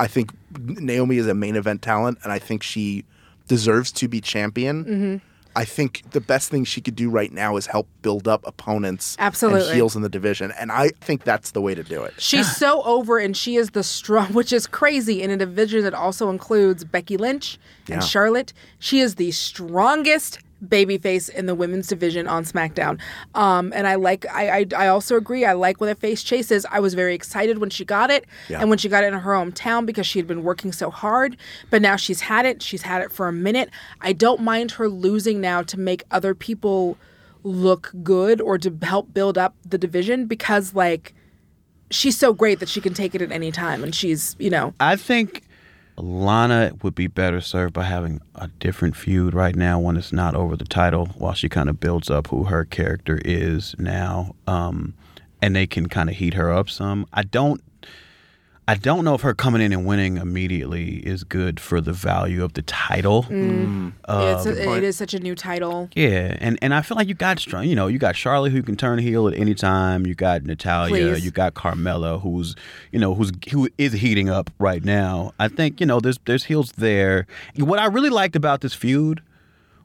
[0.00, 3.04] I think Naomi is a main event talent, and I think she
[3.48, 4.84] deserves to be champion.
[4.84, 5.16] Mm-hmm.
[5.56, 9.16] I think the best thing she could do right now is help build up opponents
[9.18, 9.62] Absolutely.
[9.66, 12.14] and heels in the division, and I think that's the way to do it.
[12.18, 15.92] She's so over, and she is the strong, which is crazy in a division that
[15.94, 17.58] also includes Becky Lynch
[17.88, 17.96] Yeah.
[17.96, 18.52] and Charlotte.
[18.78, 23.00] She is the strongest babyface in the women's division on SmackDown.
[23.34, 25.44] Um, and I like, I, I, I also agree.
[25.44, 26.66] I like when a face chases.
[26.70, 28.60] I was very excited when she got it Yeah.
[28.60, 31.36] and when she got it in her hometown because she had been working so hard.
[31.70, 32.62] But now she's had it.
[32.62, 33.70] She's had it for a minute.
[34.00, 36.98] I don't mind her losing now to make other people
[37.42, 41.14] look good or to help build up the division because, like,
[41.90, 43.82] she's so great that she can take it at any time.
[43.82, 45.42] And she's, you know, I think
[46.00, 50.34] Lana would be better served by having a different feud right now when it's not
[50.34, 54.34] over the title while she kind of builds up who her character is now.
[54.46, 54.94] Um,
[55.42, 57.06] and they can kind of heat her up some.
[57.12, 57.62] I don't
[58.70, 62.44] I don't know if her coming in and winning immediately is good for the value
[62.44, 63.24] of the title.
[63.24, 63.94] Mm.
[64.08, 64.36] Mm.
[64.36, 65.88] it's uh, a, it is such a new title.
[65.96, 67.64] Yeah, and and I feel like you got strong.
[67.64, 70.06] You know, you got Charlotte who can turn heel at any time.
[70.06, 70.90] You got Natalya.
[70.90, 71.24] Please.
[71.24, 72.54] You got Carmella, who's
[72.92, 75.32] you know who's who is heating up right now.
[75.40, 77.26] I think you know there's there's heels there.
[77.56, 79.20] What I really liked about this feud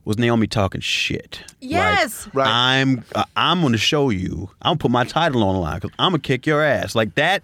[0.04, 1.40] was Naomi talking shit.
[1.42, 2.30] Like, Yes.
[2.36, 2.48] Right.
[2.48, 4.52] I'm uh, I'm going to show you.
[4.62, 7.16] I'm gonna put my title on the line because I'm gonna kick your ass like
[7.16, 7.42] that.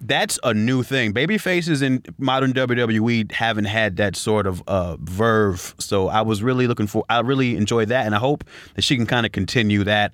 [0.00, 1.12] That's a new thing.
[1.12, 5.74] Baby faces in modern WWE haven't had that sort of uh, verve.
[5.78, 7.04] So I was really looking for.
[7.08, 10.12] I really enjoyed that, and I hope that she can kind of continue that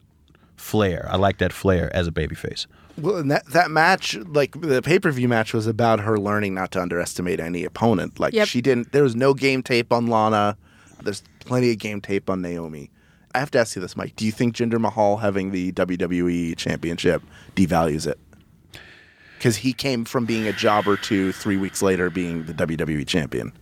[0.57, 1.07] flair.
[1.11, 2.67] I like that flair as a babyface.
[2.97, 6.55] Well, and that that match, like the pay per view match, was about her learning
[6.55, 8.21] not to underestimate any opponent.
[8.21, 8.49] Like Yep.
[8.49, 8.93] she didn't.
[8.93, 10.57] There was no game tape on Lana.
[11.03, 12.91] There's plenty of game tape on Naomi.
[13.35, 14.15] I have to ask you this, Mike.
[14.15, 17.21] Do you think Jinder Mahal having the WWE Championship
[17.57, 18.17] devalues it?
[19.45, 23.53] Because he came from being a jobber to three weeks later being the WWE Champion.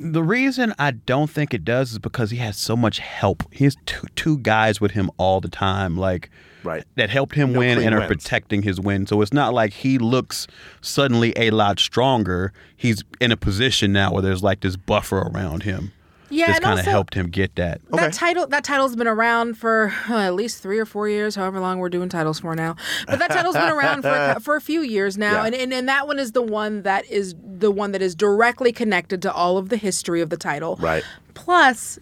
[0.00, 3.42] The reason I don't think it does is because he has so much help.
[3.52, 6.30] He has two, two guys with him all the time, like
[6.64, 6.82] Right.
[6.94, 8.08] that helped him No win and are wins.
[8.08, 9.06] protecting his win.
[9.06, 10.46] So it's not like he looks
[10.80, 12.54] suddenly a lot stronger.
[12.74, 15.92] He's in a position now where there's like this buffer around him.
[16.28, 17.80] Yeah, that's and kind of also- helped him get that.
[17.92, 18.02] Okay.
[18.04, 21.60] That title that title's been around for uh, at least three or four years, however
[21.60, 22.76] long we're doing titles for now.
[23.06, 25.46] But that title's been around for a, for a few years now, Yeah.
[25.46, 28.72] and, and and that one is the one that is the one that is directly
[28.72, 30.76] connected to all of the history of the title.
[30.80, 31.04] Right.
[31.34, 31.98] Plus,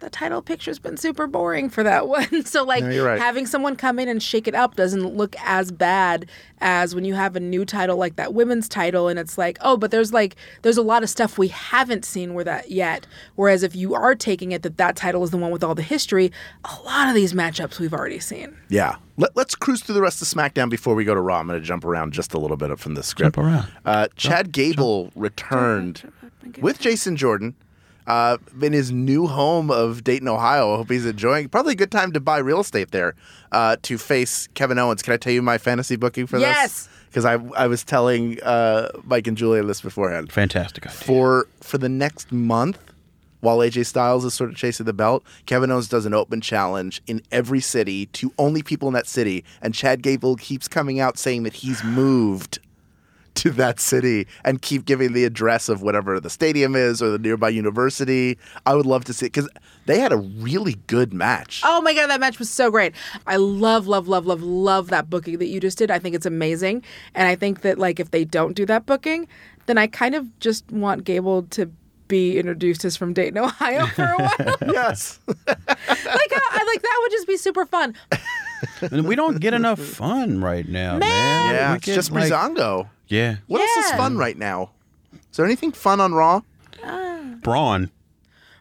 [0.00, 2.44] the title picture's been super boring for that one.
[2.44, 3.18] So like No, right.
[3.18, 6.26] having someone come in and shake it up doesn't look as bad
[6.60, 9.76] as when you have a new title like that women's title and it's like, oh,
[9.76, 13.06] but there's like there's a lot of stuff we haven't seen where that yet.
[13.36, 15.82] Whereas if you are taking it that that title is the one with all the
[15.82, 16.32] history,
[16.64, 18.56] a lot of these matchups we've already seen.
[18.68, 18.96] Yeah.
[19.16, 21.40] Let, let's cruise through the rest of SmackDown before we go to Raw.
[21.40, 23.34] I'm going to jump around just a little bit from the script.
[23.36, 23.66] Jump around.
[23.84, 26.12] Uh, Chad Gable returned
[26.60, 27.54] with Jason Jordan
[28.08, 30.72] uh, in his new home of Dayton, Ohio.
[30.74, 31.48] I hope he's enjoying.
[31.48, 33.14] Probably a good time to buy real estate there
[33.52, 35.02] uh, to face Kevin Owens.
[35.02, 36.86] Can I tell you my fantasy booking for Yes.
[36.86, 36.88] this?
[37.08, 40.98] Because I I was telling uh, Mike and Julian this beforehand Fantastic idea.
[40.98, 42.78] for for the next month
[43.40, 47.00] while AJ Styles is sort of chasing the belt, Kevin Owens does an open challenge
[47.06, 51.16] in every city to only people in that city, and Chad Gable keeps coming out
[51.16, 52.58] saying that he's moved
[53.38, 57.18] to that city and keep giving the address of whatever the stadium is or the
[57.18, 58.36] nearby university.
[58.66, 59.48] I would love to see it because
[59.86, 61.62] they had a really good match.
[61.64, 62.94] Oh my god, that match was so great.
[63.26, 65.90] I love, love, love, love, love that booking that you just did.
[65.90, 66.82] I think it's amazing.
[67.14, 69.28] And I think that like if they don't do that booking,
[69.66, 71.70] then I kind of just want Gable to
[72.08, 74.56] be introduced as from Dayton, Ohio for a while.
[74.72, 75.20] yes.
[75.26, 77.94] like I, like that would just be super fun.
[78.80, 81.54] And we don't get enough fun right now, man.
[81.54, 82.88] yeah, We it's get, just like- Breezango.
[83.08, 83.96] Yeah, What else is Yeah.
[83.96, 84.70] fun right now?
[85.30, 86.42] Is there anything fun on Raw?
[86.84, 87.90] Uh, Braun.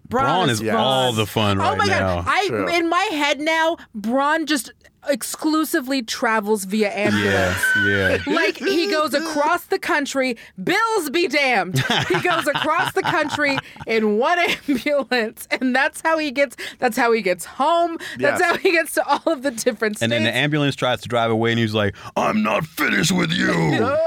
[0.10, 0.76] Braun is Yes.
[0.78, 1.74] all the fun oh right now.
[1.74, 2.16] Oh my now.
[2.22, 2.26] god!
[2.28, 2.68] I True.
[2.70, 4.72] in my head now, Braun just
[5.10, 7.64] exclusively travels via ambulance.
[7.78, 8.18] yeah, yeah.
[8.34, 11.80] Like he goes across the country, bills be damned.
[12.08, 16.56] He goes across the country in one ambulance, and that's how he gets.
[16.80, 17.98] That's how he gets home.
[18.20, 18.42] That's Yes.
[18.42, 20.02] how he gets to all of the different states.
[20.04, 23.32] And then the ambulance tries to drive away, and he's like, "I'm not finished with
[23.32, 23.48] you."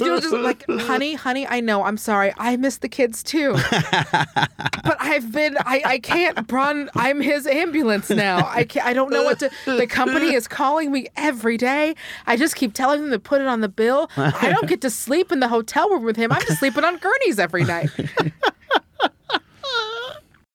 [0.00, 1.84] He was just like, honey, honey, I know.
[1.84, 2.32] I'm sorry.
[2.38, 3.52] I miss the kids too.
[3.52, 8.46] but I've been, I, I can't, Braun, I'm his ambulance now.
[8.48, 11.94] I can't, I don't know what to, the company is calling me every day.
[12.26, 14.10] I just keep telling them to put it on the bill.
[14.16, 16.32] I don't get to sleep in the hotel room with him.
[16.32, 17.90] I'm just sleeping on gurneys every night.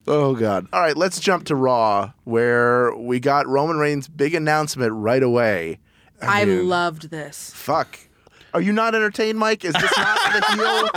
[0.08, 0.68] Oh God!
[0.72, 5.80] All right, let's jump to Raw, where we got Roman Reigns' big announcement right away.
[6.22, 7.52] I mean, loved this.
[7.56, 7.98] Fuck.
[8.56, 9.66] Are you not entertained, Mike?
[9.66, 10.90] Is this not the heel?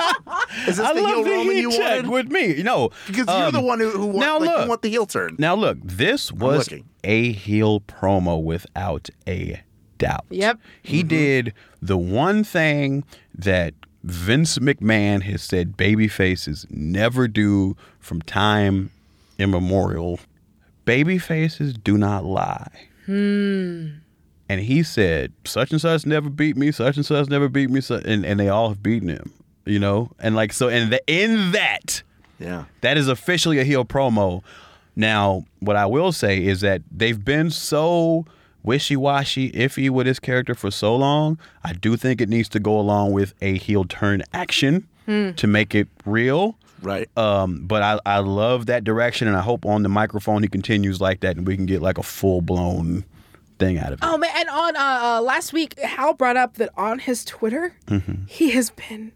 [0.68, 2.09] Is this I the heel love the Roman heat you check wanted?
[2.09, 2.62] with me.
[2.62, 4.62] No, know, Because you're the um, one who, who want, now like, look.
[4.62, 5.35] you want the heel turn.
[5.40, 9.61] Now look, this was a heel promo without a
[9.99, 10.27] doubt.
[10.31, 10.61] Yep.
[10.83, 13.03] He did the one thing
[13.35, 18.92] that Vince McMahon has said baby faces never do from time
[19.37, 20.21] immemorial,
[20.85, 22.71] baby faces do not lie.
[24.48, 27.80] And he said, such and such never beat me, such and such never beat me,
[27.82, 29.32] such, and, and they all have beaten him,
[29.66, 30.11] you know?
[30.18, 32.02] And like, so, and the, in that,
[32.38, 32.64] Yeah.
[32.80, 34.42] that is officially a heel promo.
[34.96, 38.24] Now, what I will say is that they've been so
[38.62, 41.38] wishy washy, iffy with his character for so long.
[41.62, 45.74] I do think it needs to go along with a heel turn action to make
[45.74, 46.58] it real.
[46.82, 47.08] Right.
[47.16, 51.00] Um, but I, I love that direction, and I hope on the microphone he continues
[51.00, 53.04] like that, and we can get like a full blown
[53.59, 53.99] thing out of it.
[54.03, 54.31] Oh man!
[54.37, 58.25] And on uh, uh, last week, Hal brought up that on his Twitter, Mm-hmm.
[58.27, 59.12] he has been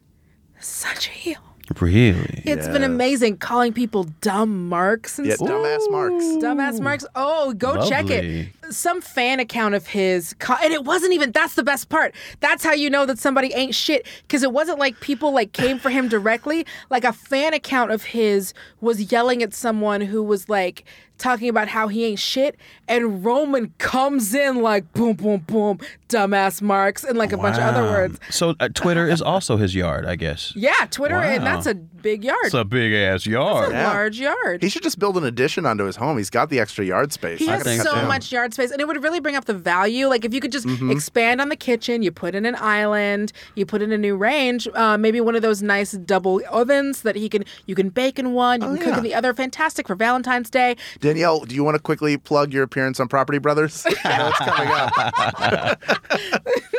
[0.60, 1.38] such a heel.
[1.80, 2.42] Really?
[2.44, 5.48] It's been amazing calling people dumb marks and Yeah, stuff.
[5.48, 6.24] dumbass marks.
[6.44, 7.06] Dumbass marks.
[7.14, 8.52] Oh, go check Lovely.
[8.72, 11.32] Some fan account of his, and it wasn't even.
[11.32, 12.14] That's the best part.
[12.40, 15.78] That's how you know that somebody ain't shit because it wasn't like people like came
[15.78, 16.66] for him directly.
[16.90, 20.84] Like a fan account of his was yelling at someone who was like
[21.18, 22.56] talking about how he ain't shit,
[22.88, 27.62] and Roman comes in like boom, boom, boom, dumbass marks, and like a bunch of
[27.62, 28.18] other words.
[28.30, 30.52] So uh, Twitter is also his yard, I guess.
[30.56, 32.38] Yeah, Twitter, and that's a big yard.
[32.44, 33.64] It's a big ass yard.
[33.64, 33.72] It's a yard.
[33.72, 33.92] Yeah.
[33.92, 34.62] large yard.
[34.62, 36.18] He should just build an addition onto his home.
[36.18, 37.38] He's got the extra yard space.
[37.38, 38.06] He I has so so.
[38.06, 40.06] much yard space, and it would really bring up the value.
[40.06, 40.90] Like if you could just Mm-hmm.
[40.90, 44.68] expand on the kitchen, you put in an island, you put in a new range,
[44.74, 48.32] uh, maybe one of those nice double ovens that he can you can bake in
[48.32, 48.96] one, you can cook Oh, yeah.
[48.98, 49.34] in the other.
[49.34, 50.76] Fantastic for Valentine's Day.
[51.00, 53.84] Danielle, do you want to quickly plug your appearance on Property Brothers?
[54.04, 55.82] I know it's coming up.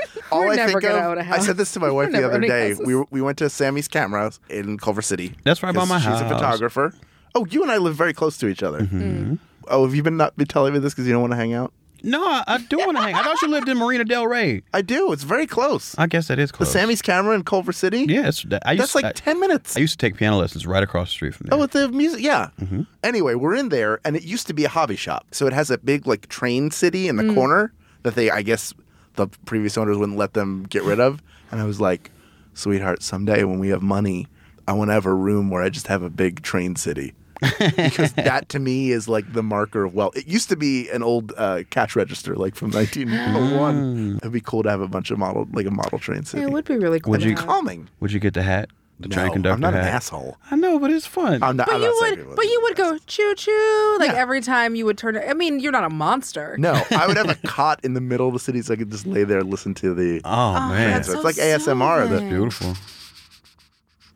[0.33, 1.45] All We're I never think gonna of, own a I house.
[1.45, 2.69] said this to my wife the other day.
[2.69, 2.85] houses.
[2.85, 5.35] We, we went to Samy's Camera in Culver City.
[5.43, 6.21] That's right by 'cause my she's house.
[6.21, 6.93] She's a photographer.
[7.35, 8.81] Oh, you and I live very close to each other.
[8.81, 9.35] Mm-hmm.
[9.67, 11.53] Oh, have you been not been telling me this because you don't want to hang
[11.53, 11.73] out?
[12.05, 13.15] No, I, I do want to hang.
[13.15, 14.61] I thought you lived in Marina Del Rey.
[14.73, 15.13] I do.
[15.13, 15.95] It's very close.
[15.97, 16.67] I guess that is close.
[16.73, 16.77] the.
[16.79, 18.05] Samy's Camera in Culver City.
[18.09, 19.77] Yeah, it's, I used, that's like I, ten minutes.
[19.77, 21.57] I used to take piano lessons right across the street from there.
[21.57, 22.49] Oh, with the music, yeah.
[22.61, 22.81] Mm-hmm.
[23.05, 25.25] Anyway, we're in there, and it used to be a hobby shop.
[25.31, 27.35] So it has a big like train city in the Mm.
[27.35, 27.71] corner
[28.03, 28.73] that they, I guess,
[29.15, 31.21] the previous owners wouldn't let them get rid of.
[31.51, 32.11] And I was like,
[32.53, 34.27] sweetheart, someday when we have money,
[34.67, 37.13] I want to have a room where I just have a big train city.
[37.75, 40.15] because that to me is like the marker of wealth.
[40.15, 44.17] It used to be an old uh, cash register, like from 1901.
[44.17, 46.43] It'd be cool to have a bunch of model, like a model train city.
[46.43, 47.11] It would be really cool.
[47.11, 47.89] Would you- calming.
[47.99, 48.69] Would you get the hat?
[48.99, 49.81] The train conductor I'm not hat?
[49.83, 50.37] an asshole.
[50.49, 51.43] I know, but it's fun.
[51.43, 51.67] I'm not.
[51.67, 54.17] But I'm you not would, but you would go choo choo like Yeah.
[54.17, 55.17] every time you would turn.
[55.17, 56.55] I mean, you're not a monster.
[56.57, 58.91] No, I would have a cot in the middle of the city so I could
[58.91, 60.21] just lay there and listen to the.
[60.23, 62.03] oh, oh man, that's so so it's like ASMR.
[62.07, 62.29] The, soothing.
[62.29, 62.73] beautiful.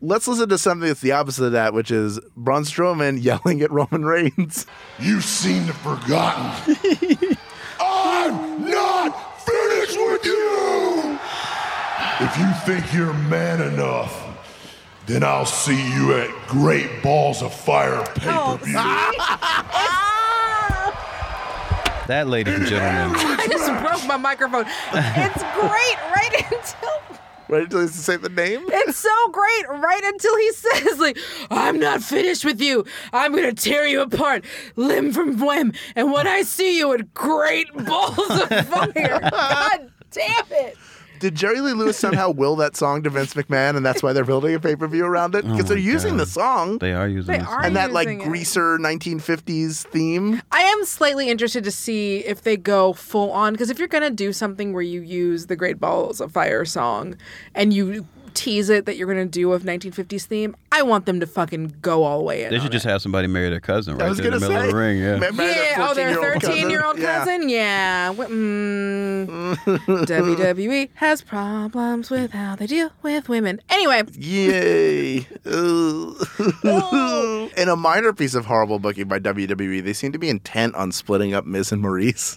[0.00, 3.70] let's listen to something that's the opposite of that, which is Braun Strowman yelling at
[3.70, 4.64] Roman Reigns.
[5.00, 7.36] You seem to have forgotten.
[7.80, 11.18] I'm not finished with you!
[12.20, 14.27] If you think you're man enough,
[15.08, 18.78] then I'll see you at Great Balls of Fire oh, pay per view.
[22.08, 24.64] That, ladies and gentlemen, I just broke my microphone.
[24.66, 27.18] It's great right until
[27.48, 28.64] Right until he has to say the name.
[28.66, 31.18] it's so great right until he says like
[31.50, 32.86] I'm not finished with you.
[33.12, 34.44] I'm gonna tear you apart
[34.76, 40.44] limb from limb, and when I see you at great balls of fire, God damn
[40.50, 40.78] it!
[41.20, 44.24] Did Jerry Lee Lewis somehow will that song to Vince McMahon, and that's why they're
[44.24, 45.44] building a pay per view around it?
[45.44, 46.20] Oh because they're Oh using God.
[46.20, 47.48] the song they are using They this.
[47.48, 47.64] are.
[47.64, 48.28] and that like using it.
[48.28, 50.40] greaser 1950s theme.
[50.52, 54.10] I am slightly interested to see if they go full on because if you're gonna
[54.10, 57.16] do something where you use the Great Balls of Fire song
[57.54, 61.26] and you tease it that you're gonna do of 1950s theme, I want them to
[61.26, 62.50] fucking go all the way in.
[62.50, 62.72] They on should it.
[62.72, 64.64] just have somebody marry their cousin right I was there in the middle say.
[64.66, 64.98] of the ring.
[64.98, 65.16] Yeah.
[65.16, 67.48] Ma- marry Yeah, oh, their 13 year old cousin?
[67.48, 68.12] Yeah.
[68.14, 69.56] Wh- Mm,
[70.06, 73.60] WWE has problems with how they deal with women.
[73.70, 75.26] Anyway, Yay.
[75.46, 77.50] Ugh.
[77.56, 80.92] In a minor piece of horrible booking by WWE, they seem to be intent on
[80.92, 82.36] splitting up Miz and Maryse.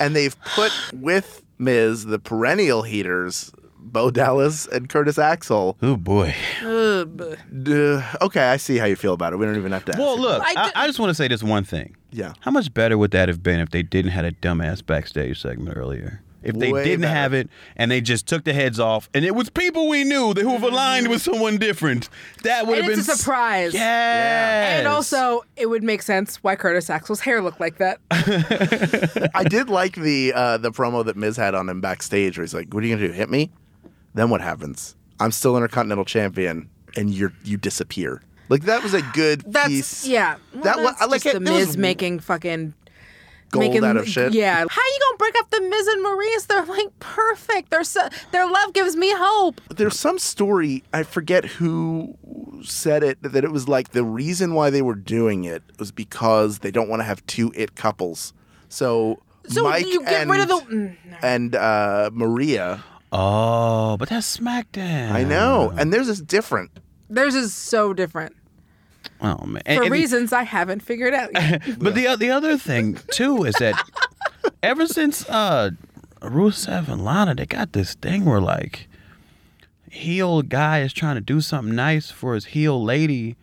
[0.00, 3.52] And they've put with Miz the perennial heaters,
[3.82, 5.76] Bo Dallas and Curtis Axel.
[5.82, 6.34] Oh boy.
[6.64, 7.36] ugh.
[7.62, 8.02] Duh.
[8.22, 9.36] okay, I see how you feel about it.
[9.36, 9.98] We don't even have to ask.
[9.98, 11.96] Well, look, I I, d- I just want to say this one thing.
[12.10, 12.32] Yeah.
[12.40, 15.76] How much better would that have been if they didn't had a dumbass backstage segment
[15.76, 16.22] earlier?
[16.44, 17.14] If they Way didn't better.
[17.14, 20.34] have it and they just took the heads off and it was people we knew
[20.34, 22.08] that who have aligned with someone different,
[22.42, 23.72] that would And have been it's a s- surprise.
[23.74, 24.78] Yes.
[24.80, 28.00] And also, it would make sense why Curtis Axel's hair looked like that.
[29.34, 32.54] I did like the uh, the promo that Miz had on him backstage where he's
[32.54, 33.12] like, What are you gonna do?
[33.14, 33.52] Hit me?
[34.14, 34.96] Then what happens?
[35.20, 38.22] I'm still Intercontinental Champion and you're you disappear.
[38.48, 40.06] Like that was a good That's piece.
[40.06, 40.36] yeah.
[40.54, 41.44] Well, That that's I like just it.
[41.44, 42.74] the It was Miz making fucking
[43.50, 44.34] gold making out of shit.
[44.34, 44.56] Yeah.
[44.56, 46.46] How you gonna break up the Miz and Maryse?
[46.48, 47.70] They're like perfect.
[47.70, 49.60] They're so, their love gives me hope.
[49.70, 52.16] There's some story, I forget who
[52.64, 56.58] said it that it was like the reason why they were doing it was because
[56.58, 58.34] they don't want to have two it couples.
[58.68, 60.54] So, So Mike you get and, rid of the.
[60.56, 62.82] Mm, and uh, Maria.
[63.12, 65.12] Oh, but that's SmackDown.
[65.12, 66.70] I know, and theirs is different.
[67.10, 68.34] Theirs is so different
[69.20, 69.62] Oh man.
[69.66, 71.62] for And- and- reasons I haven't figured out yet.
[71.78, 73.74] But the the other thing too is that
[74.62, 75.70] ever since uh
[76.22, 78.88] Rusev and Lana, they got this thing where like
[79.90, 83.36] heel guy is trying to do something nice for his heel lady.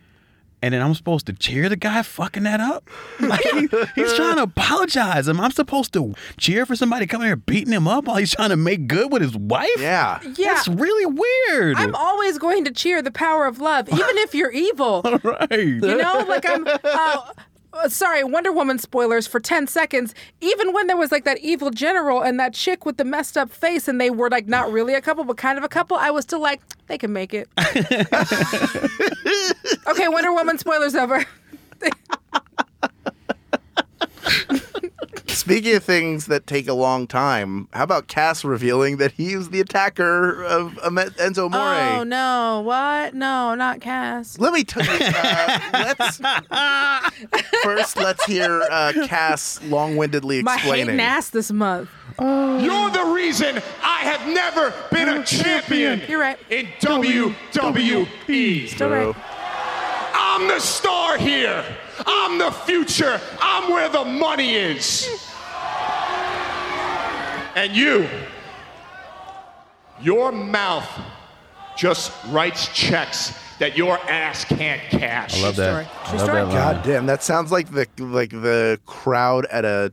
[0.62, 2.88] And then I'm supposed to cheer the guy fucking that up?
[3.18, 5.28] Like he- he's trying to apologize.
[5.28, 8.50] Am I supposed to cheer for somebody coming here beating him up while he's trying
[8.50, 9.68] to make good with his wife?
[9.78, 10.20] Yeah.
[10.36, 10.54] Yeah.
[10.54, 11.76] That's really weird.
[11.78, 15.02] I'm always going to cheer the power of love, even if you're evil.
[15.24, 15.50] right.
[15.50, 16.66] You know, like I'm.
[16.66, 17.32] Uh,
[17.72, 20.14] uh, sorry, Wonder Woman spoilers for 10 seconds.
[20.40, 23.50] Even when there was like that evil general and that chick with the messed up
[23.50, 26.10] face, and they were like not really a couple, but kind of a couple, I
[26.10, 27.48] was still like, they can make it.
[29.88, 31.24] okay, Wonder Woman spoilers over.
[35.34, 39.50] Speaking of things that take a long time, how about Cass revealing that he was
[39.50, 41.60] the attacker of Enzo Amore?
[42.00, 42.60] Oh, no.
[42.64, 43.14] What?
[43.14, 44.38] No, not Cass.
[44.38, 44.90] Let me tell you.
[45.02, 46.18] Uh, let's
[47.62, 50.86] first let's hear uh, Cass long-windedly My explaining.
[50.86, 51.88] hating ass this month.
[52.20, 56.38] You're the reason I have never been a champion You're right.
[56.50, 58.68] in WWE.
[58.68, 59.16] Still right.
[60.40, 61.62] I'm the star here.
[62.06, 63.20] I'm the future.
[63.42, 65.06] I'm where the money is.
[67.54, 68.08] And you,
[70.00, 70.88] your mouth
[71.76, 75.38] just writes checks that your ass can't cash.
[75.38, 75.86] I love that.
[76.06, 76.40] True I love story.
[76.40, 76.52] that.
[76.52, 79.92] God damn, that sounds like the like the crowd at a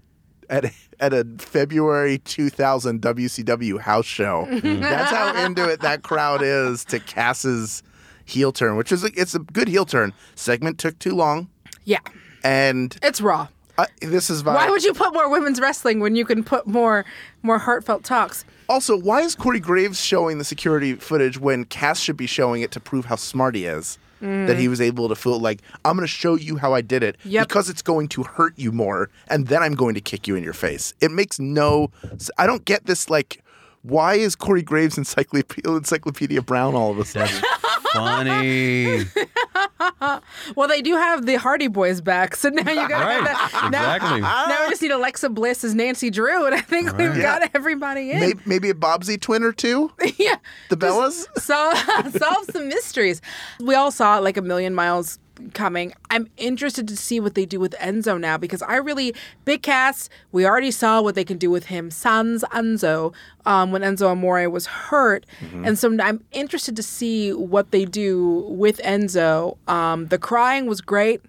[0.49, 0.71] at a,
[1.01, 4.47] at a February 2000 WCW house show.
[4.63, 7.83] That's how into it that crowd is to Cass's
[8.27, 10.13] heel turn, which is a, it's a good heel turn.
[10.35, 11.49] Segment took too long,
[11.85, 11.99] Yeah.
[12.43, 13.47] and It's raw.
[13.77, 17.05] uh, this is Why would you put more women's wrestling when you can put more
[17.41, 18.45] more heartfelt talks?
[18.69, 22.71] Also, why is Corey Graves showing the security footage when Cass should be showing it
[22.71, 23.97] to prove how smart he is?
[24.19, 27.03] That he was able to feel like, I'm going to show you how I did
[27.03, 27.47] it Yep.
[27.47, 30.43] because it's going to hurt you more, and then I'm going to kick you in
[30.43, 30.95] your face.
[31.01, 31.91] It makes no.
[32.39, 33.11] I don't get this.
[33.11, 33.43] Like,
[33.83, 37.35] why is Corey Graves Encyclopedia, Encyclopedia Brown all of a sudden?
[37.93, 39.03] Funny.
[40.55, 43.23] Well, they do have the Hardy Boys back, so now you got Right.
[43.23, 43.69] that.
[43.71, 44.21] Now, Exactly.
[44.21, 47.39] now we just need Alexa Bliss as Nancy Drew, and I think we've Yeah.
[47.39, 48.19] got everybody in.
[48.19, 49.91] maybe, maybe a Bobbsey twin or two?
[50.17, 50.35] yeah,
[50.69, 51.25] The Bellas?
[51.39, 51.77] solve,
[52.17, 53.21] solve some mysteries.
[53.59, 55.19] We all saw it like a million miles
[55.53, 55.93] coming.
[56.09, 59.13] I'm interested to see what they do with Enzo now because I really
[59.45, 60.09] big cast.
[60.31, 63.13] We already saw what they can do with him, Sans Enzo,
[63.45, 68.45] um, when Enzo Amore was hurt, and so I'm interested to see what they do
[68.49, 69.57] with Enzo.
[69.67, 71.21] Um, the crying was great.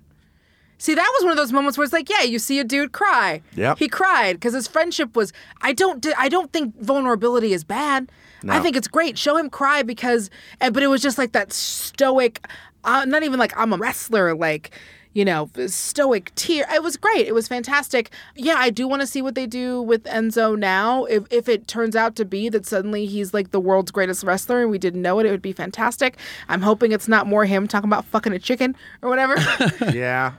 [0.81, 2.93] See, that was one of those moments where it's like, yeah, you see a dude
[2.93, 3.43] cry.
[3.57, 5.33] Yeah, He cried because his friendship was.
[5.61, 6.07] I don't.
[6.17, 8.13] I don't think vulnerability is bad.
[8.49, 9.19] I think it's great.
[9.19, 10.31] Show him cry because.
[10.61, 12.47] and- But it was just like that stoic.
[12.85, 14.35] Uh, not even like I'm a wrestler.
[14.35, 14.71] Like.
[15.15, 16.65] You know, stoic tear.
[16.73, 17.27] It was great.
[17.27, 18.11] It was fantastic.
[18.37, 21.07] Yeah, I do want to see what they do with Enzo now.
[21.07, 24.61] If if it turns out to be that suddenly he's like the world's greatest wrestler
[24.61, 26.19] and we didn't know it, it would be fantastic.
[26.49, 29.35] I'm hoping it's not more him talking about fucking a chicken or whatever.
[29.93, 30.35] yeah.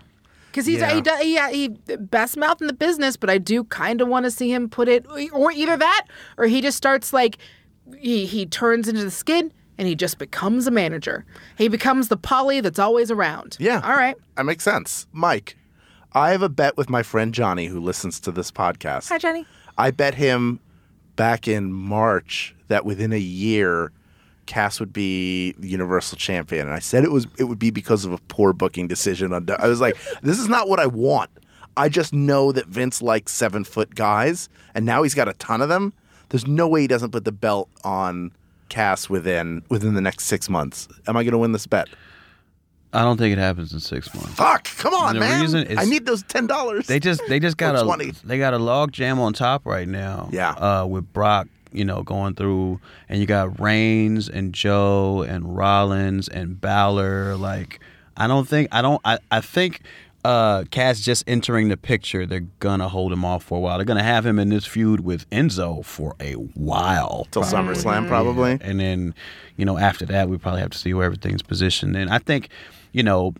[0.52, 0.94] Because he's Yeah.
[0.94, 1.68] he, does, he, he
[1.98, 4.88] best mouth in the business, but I do kind of want to see him put
[4.88, 6.06] it, or either that,
[6.38, 7.38] or he just starts like
[7.98, 11.26] he he turns into the skid and he just becomes a manager.
[11.58, 13.56] He becomes the Polly that's always around.
[13.60, 13.82] Yeah.
[13.84, 14.16] All right.
[14.36, 15.08] That makes sense.
[15.14, 15.56] Mike,
[16.12, 19.08] I have a bet with my friend Johnny who listens to this podcast.
[19.08, 19.46] Hi, Jenny.
[19.78, 20.60] I bet him
[21.16, 23.94] back in March that within a year,
[24.48, 28.12] Cass would be Universal Champion, and I said it was it would be because of
[28.12, 29.32] a poor booking decision.
[29.32, 31.30] On I was like, this is not what I want.
[31.78, 35.62] I just know that Vince likes seven foot guys, and now he's got a ton
[35.62, 35.94] of them.
[36.30, 38.32] There's no way he doesn't put the belt on
[38.70, 40.88] Cass within within the next six months.
[41.08, 41.88] Am I going to win this bet?
[42.92, 44.34] I don't think it happens in six months.
[44.34, 44.64] Fuck!
[44.78, 45.42] Come on, The man!
[45.42, 46.88] reason is- I need those ten dollars.
[46.88, 48.12] They just they just got a 20.
[48.24, 50.28] they got a log jam on top right now.
[50.32, 50.52] Yeah.
[50.54, 56.28] Uh, with Brock, you know, going through, and you got Reigns and Joe and Rollins
[56.30, 57.36] and Balor.
[57.36, 57.80] Like,
[58.18, 59.82] I don't think I don't I I think.
[60.26, 62.26] Uh, Cass just entering the picture.
[62.26, 63.78] They're gonna hold him off for a while.
[63.78, 68.58] They're gonna have him in this feud with Enzo for a while, till SummerSlam, probably.
[68.62, 69.16] and then,
[69.56, 71.96] you know, after that, we probably have to see where everything's positioned.
[71.96, 72.50] And I think,
[72.92, 73.34] you know,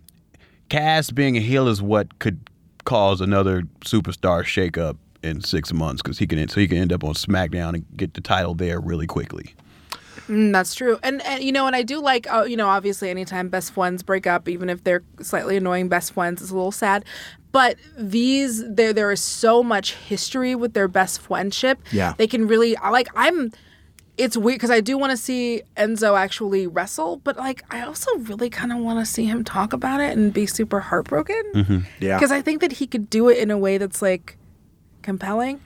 [0.70, 2.48] Cass being a heel is what could
[2.84, 7.04] cause another superstar shakeup in six months because he can so he can end up
[7.04, 9.54] on SmackDown and get the title there really quickly.
[10.30, 10.98] Mm, that's true.
[11.02, 14.02] And, and you know, and I do like, uh, you know, obviously anytime best friends
[14.04, 17.04] break up, even if they're slightly annoying best friends, it's a little sad.
[17.50, 21.80] But these, there, there is so much history with their best friendship.
[21.90, 22.14] Yeah.
[22.16, 23.50] They can really, like, I'm,
[24.16, 28.14] it's weird because I do want to see Enzo actually wrestle, but like, I also
[28.18, 31.42] really kind of want to see him talk about it and be super heartbroken.
[31.54, 31.78] Mm-hmm.
[31.98, 32.18] Yeah.
[32.18, 34.36] Because I think that he could do it in a way that's like
[35.02, 35.60] compelling.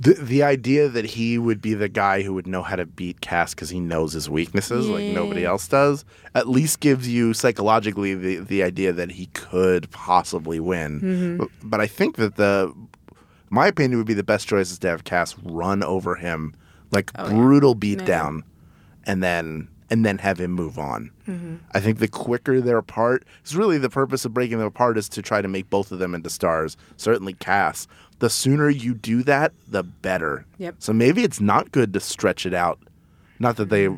[0.00, 3.20] The the idea that he would be the guy who would know how to beat
[3.20, 8.14] Cass because he knows his weaknesses like nobody else does, at least gives you psychologically
[8.14, 11.00] the the idea that he could possibly win.
[11.00, 11.36] Mm-hmm.
[11.36, 12.74] But, but I think that the
[13.50, 16.54] my opinion would be the best choice is to have Cass run over him
[16.90, 18.42] like oh, brutal beatdown,
[19.04, 21.10] and then and then have him move on.
[21.28, 21.56] Mm-hmm.
[21.72, 25.08] I think the quicker they're apart, is really the purpose of breaking them apart is
[25.10, 26.76] to try to make both of them into stars.
[26.96, 27.86] Certainly Cass.
[28.20, 30.46] The sooner you do that, the better.
[30.58, 30.76] Yep.
[30.78, 32.78] So maybe it's not good to stretch it out.
[33.40, 33.88] Not that they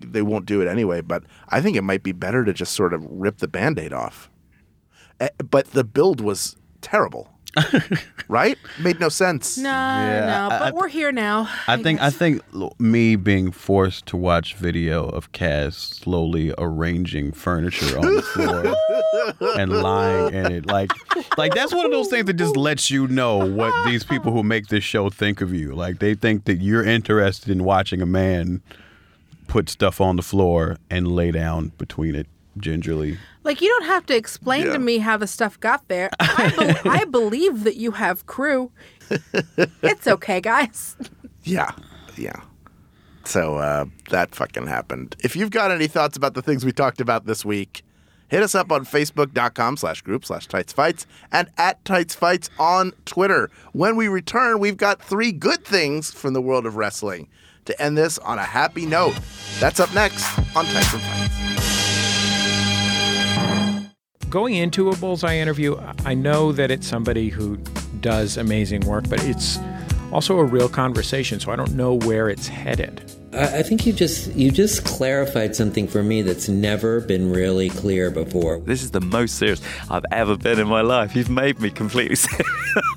[0.00, 2.94] they won't do it anyway, but I think it might be better to just sort
[2.94, 4.30] of rip the band-aid off.
[5.20, 7.28] Eh, But the build was terrible.
[8.28, 8.58] right?
[8.80, 9.56] Made no sense.
[9.58, 11.48] No, Yeah, no, but I- we're here now.
[11.66, 12.42] I think I think
[12.80, 18.74] me being forced to watch video of Cass slowly arranging furniture on the floor
[19.58, 20.90] and lying in it, like
[21.38, 24.42] like that's one of those things that just lets you know what these people who
[24.42, 25.74] make this show think of you.
[25.74, 28.62] Like they think that you're interested in watching a man
[29.48, 32.26] put stuff on the floor and lay down between it
[32.58, 33.18] gingerly.
[33.44, 34.72] Like you don't have to explain Yeah.
[34.74, 36.10] to me how the stuff got there.
[36.20, 36.50] I,
[36.82, 38.70] be- I believe that you have crew.
[39.82, 40.96] It's okay, guys.
[41.44, 41.70] Yeah,
[42.16, 42.40] yeah.
[43.24, 45.16] So uh, that fucking happened.
[45.22, 47.82] If you've got any thoughts about the things we talked about this week,
[48.28, 52.92] hit us up on facebook.com slash group slash tights fights and at tights fights on
[53.04, 53.50] Twitter.
[53.72, 57.28] When we return, we've got three good things from the world of wrestling
[57.66, 59.16] to end this on a happy note.
[59.60, 60.24] That's up next
[60.56, 61.75] on Tights and Fights.
[64.30, 67.56] Going into a bullseye interview, I know that it's somebody who
[68.00, 69.58] does amazing work, but it's
[70.12, 73.12] also a real conversation, so I don't know where it's headed.
[73.32, 77.70] I I think you just you just clarified something for me that's never been really
[77.70, 78.60] clear before.
[78.60, 79.60] This is the most serious
[79.90, 81.14] I've ever been in my life.
[81.14, 82.48] You've made me completely serious.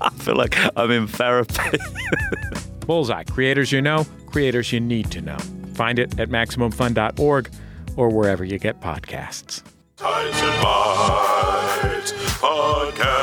[0.00, 1.78] I feel like I'm in therapy.
[2.86, 5.38] Bullseye, creators you know, creators you need to know.
[5.74, 7.50] Find it at MaximumFun.org
[7.96, 9.62] or wherever you get podcasts.
[10.00, 13.18] Tights and Fights Podcast.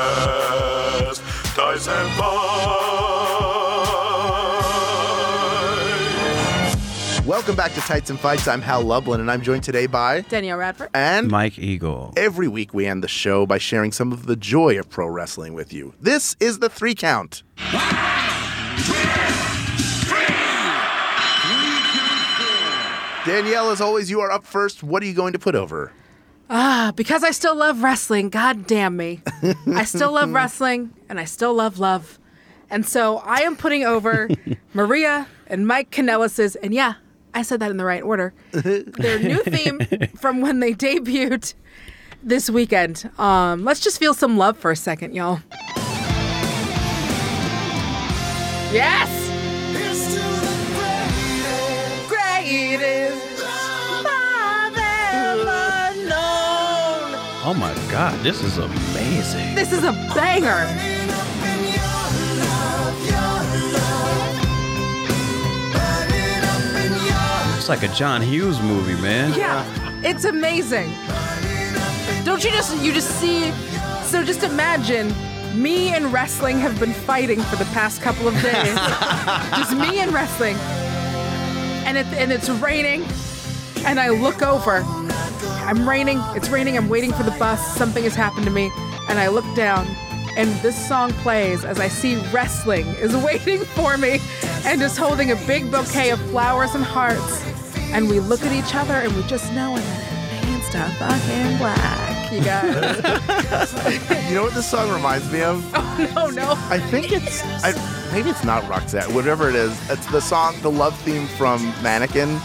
[1.55, 2.09] Tights and
[7.07, 7.25] Fights.
[7.25, 8.47] Welcome back to Tights and Fights.
[8.47, 10.91] I'm Hal Lublin, and I'm joined today by Danielle Radford.
[10.93, 12.13] and Mike Eagle.
[12.15, 15.55] Every week, we end the show by sharing some of the joy of pro wrestling
[15.55, 15.95] with you.
[15.99, 17.41] This is the three count.
[23.25, 24.83] Danielle, as always, you are up first.
[24.83, 25.91] What are you going to put over?
[26.49, 28.29] Ah, because I still love wrestling.
[28.29, 29.21] God damn me.
[29.67, 32.19] I still love wrestling and I still love love.
[32.69, 34.29] And so I am putting over
[34.73, 36.95] Maria and Mike Kanellis's, and yeah,
[37.33, 39.79] I said that in the right order, their new theme
[40.17, 41.53] from when they debuted
[42.23, 43.09] this weekend.
[43.17, 45.39] Um, let's just feel some love for a second, y'all.
[48.73, 49.26] Yes!
[57.97, 59.55] God, this is amazing.
[59.55, 60.67] This is a banger.
[67.57, 69.33] It's like a John Hughes movie, man.
[69.33, 69.65] Yeah,
[70.03, 70.93] it's amazing.
[72.23, 73.51] Don't you just you just see?
[74.03, 75.11] So just imagine
[75.59, 78.75] me and wrestling have been fighting for the past couple of days.
[79.57, 80.55] just me and wrestling,
[81.87, 83.07] and it and it's raining,
[83.87, 84.83] and I look over.
[85.65, 86.19] I'm raining.
[86.35, 86.77] It's raining.
[86.77, 87.75] I'm waiting for the bus.
[87.75, 88.69] Something has happened to me,
[89.09, 89.87] and I look down.
[90.35, 94.19] And this song plays as I see wrestling is waiting for me
[94.65, 97.43] and just holding a big bouquet of flowers and hearts.
[97.91, 100.01] And we look at each other and we just know and then
[100.35, 103.73] it paints to fucking black, you guys.
[104.27, 105.65] You know what this song reminds me of?
[105.73, 106.53] oh, no, no.
[106.69, 107.71] I think it's I,
[108.11, 109.11] maybe it's not Roxette.
[109.13, 112.37] Whatever it is, it's the song, the love theme from Mannequin.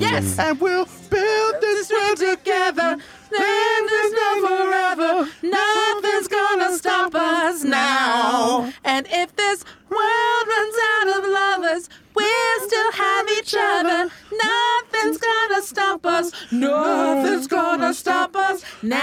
[0.00, 0.38] Yes.
[0.38, 2.90] And we'll build this This world together.
[2.92, 5.28] And there's no forever.
[5.42, 8.70] Nothing's gonna stop us now.
[8.84, 14.10] And if this world runs out of lovers, we'll still have each other.
[14.30, 16.32] Nothing's gonna stop us.
[16.52, 19.00] Nothing's gonna stop us now.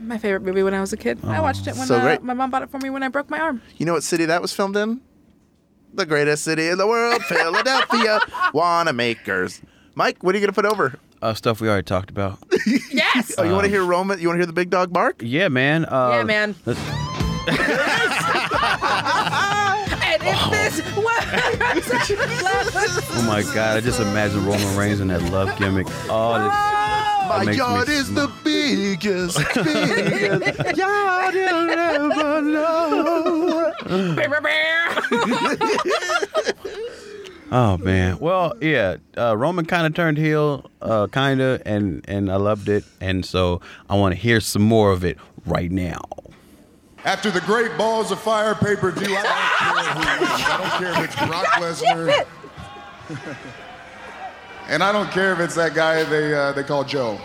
[0.00, 1.18] My favorite movie when I was a kid.
[1.24, 3.30] I watched it when So uh, my mom bought it for me when I broke
[3.30, 3.62] my arm.
[3.78, 5.00] You know what city that was filmed in?
[5.94, 8.18] The greatest city in the world, Philadelphia.
[8.52, 9.60] Wanamaker's.
[9.94, 10.98] Mike, what are you gonna put over?
[11.22, 12.38] Uh, stuff we already talked about.
[12.90, 13.34] Yes.
[13.38, 14.18] Oh, you want to hear Roman?
[14.20, 15.20] You want to hear the big dog bark?
[15.20, 15.84] Yeah, man.
[15.84, 16.54] Uh, yeah, man.
[16.64, 16.80] let's-
[20.06, 21.14] And if this was
[23.10, 23.76] Oh my God!
[23.76, 25.86] I just imagine Roman Reigns in that love gimmick.
[26.08, 26.52] Oh, this,
[27.28, 33.72] My yard is sm- the biggest, biggest yard you'll ever know.
[37.52, 38.18] Oh man.
[38.18, 38.96] Well, yeah.
[39.16, 43.24] Uh, Roman kind of turned heel, uh, kind of, and and I loved it, and
[43.24, 46.00] so I want to hear some more of it right now.
[47.04, 49.22] After the great Balls of Fire pay per view, I
[49.70, 50.30] don't care who wins.
[50.46, 51.46] I don't care if it's Brock
[53.18, 53.36] Lesnar.
[54.68, 57.18] and I don't care if it's that guy they, uh, they call Joe.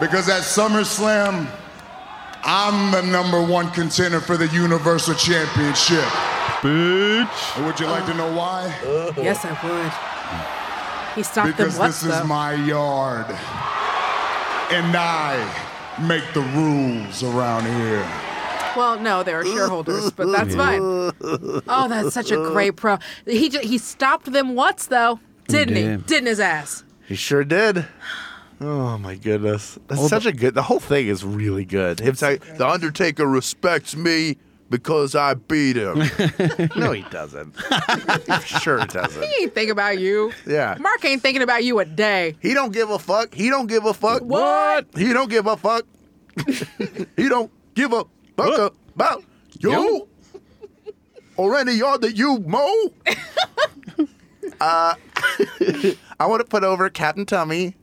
[0.00, 1.46] Because at SummerSlam,
[2.44, 6.04] I'm the number one contender for the Universal Championship.
[6.62, 7.56] Bitch.
[7.56, 8.64] And would you like to know why?
[9.16, 11.14] yes, I would.
[11.14, 13.26] He stopped Because them this once, is my yard.
[14.72, 15.36] And I
[16.00, 18.06] make the rules around here.
[18.74, 20.80] Well, no, they are shareholders, but that's fine.
[21.68, 22.98] Oh, that's such a great pro.
[23.26, 25.20] He ju- he stopped them once though,
[25.52, 25.82] didn't he?
[25.82, 26.06] did.
[26.06, 26.84] Didn't his ass?
[27.06, 27.86] He sure did.
[28.64, 30.54] Oh my goodness, that's such a good.
[30.54, 31.98] The whole thing is really good.
[31.98, 34.36] Him saying the Undertaker respects me
[34.70, 35.98] because I beat him.
[36.76, 37.56] no, he doesn't.
[38.26, 39.22] He sure doesn't.
[39.22, 40.32] He ain't thinking about you.
[40.46, 40.76] Yeah.
[40.78, 42.36] Mark ain't thinking about you a day.
[42.40, 43.34] He don't give a fuck.
[43.34, 44.22] He don't give a fuck.
[44.22, 44.86] What?
[44.96, 45.84] He don't give a fuck.
[47.16, 48.04] he don't give a
[48.36, 49.24] fuck about
[49.58, 50.08] you
[51.36, 52.92] or any yard that you mow.
[54.60, 54.94] uh,
[56.20, 57.74] I want to put over Captain Tummy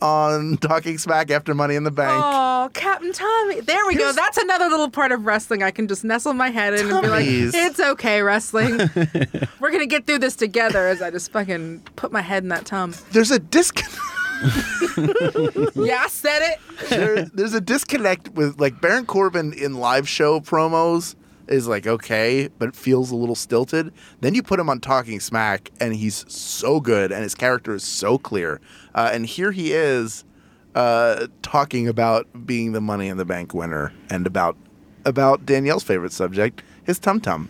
[0.00, 2.22] on Talking Smack after Money in the Bank.
[2.24, 3.60] Oh, Captain Tummy.
[3.60, 4.12] There we go.
[4.12, 7.08] That's another little part of wrestling I can just nestle my head in and be
[7.08, 8.78] like, it's okay, wrestling.
[9.60, 12.48] We're going to get through this together as I just fucking put my head in
[12.50, 12.94] that tum.
[13.12, 13.98] There's a disconnect.
[15.74, 16.60] Yeah, I said it.
[16.90, 21.16] there, there's a disconnect with like Baron Corbin in live show promos
[21.48, 23.92] is like okay, but it feels a little stilted.
[24.20, 27.84] Then you put him on Talking Smack, and he's so good, and his character is
[27.84, 28.60] so clear.
[28.94, 30.24] Uh, and here he is
[30.74, 34.56] uh, talking about being the Money in the Bank winner, and about
[35.04, 37.48] about Danielle's favorite subject, his tum tum.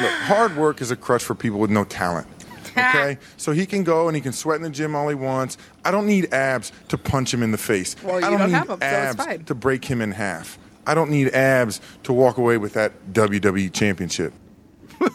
[0.00, 2.26] Look, hard work is a crutch for people with no talent.
[2.76, 3.16] Okay?
[3.38, 5.56] so he can go and he can sweat in the gym all he wants.
[5.82, 7.96] I don't need abs to punch him in the face.
[8.02, 9.44] Well, I don't, don't need have 'em, so it's abs fine.
[9.44, 10.58] to break him in half.
[10.86, 14.32] I don't need abs to walk away with that WWE championship.
[15.00, 15.12] He's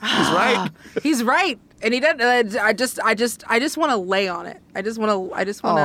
[0.00, 0.70] right.
[1.02, 1.58] He's right.
[1.82, 2.56] And he doesn't.
[2.56, 4.60] Uh, I just, I just, I just want to lay on it.
[4.74, 5.82] I just want to, I just want to.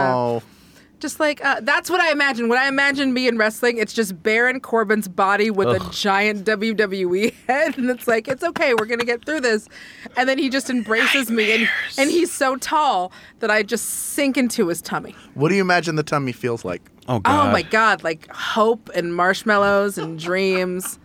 [0.99, 2.49] Just like uh, that's what I imagine.
[2.49, 7.33] When I imagine me in wrestling, it's just Baron Corbin's body with a giant WWE
[7.47, 9.69] head, and it's like it's okay, we're gonna get through this.
[10.15, 11.69] And then he just embraces me, and
[11.99, 15.15] and he's so tall that I just sink into his tummy.
[15.35, 16.81] what do you imagine the tummy feels like?
[17.07, 17.49] Oh god!
[17.49, 20.97] Oh my god, like hope and marshmallows and dreams.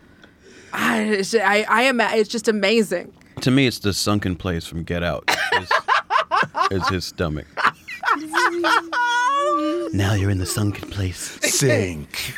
[0.72, 2.00] I, it's, I, I am.
[2.00, 3.12] It's just amazing.
[3.42, 5.24] To me, it's the sunken place from Get Out.
[5.52, 5.72] It's,
[6.70, 7.46] it's his stomach.
[9.92, 11.38] Now you're in the sunken place.
[11.42, 12.34] Sink.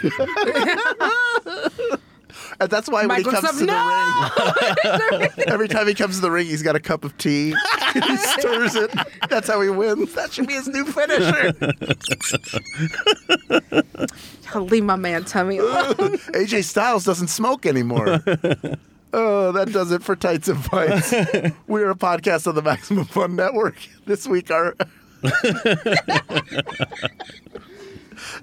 [2.61, 6.21] And that's why when he comes Stubbs, to the ring, every time he comes to
[6.23, 7.55] the ring, he's got a cup of tea.
[7.95, 8.91] he stirs it.
[9.29, 10.15] That's how he wins.
[10.15, 11.53] That should be his new finisher.
[14.61, 16.19] Leave my man tummy alone.
[16.33, 18.21] AJ Styles doesn't smoke anymore.
[19.13, 21.13] Oh, that does it for Tights and Fights.
[21.67, 23.77] We're a podcast on the Maximum Fun Network.
[24.07, 24.77] This week, our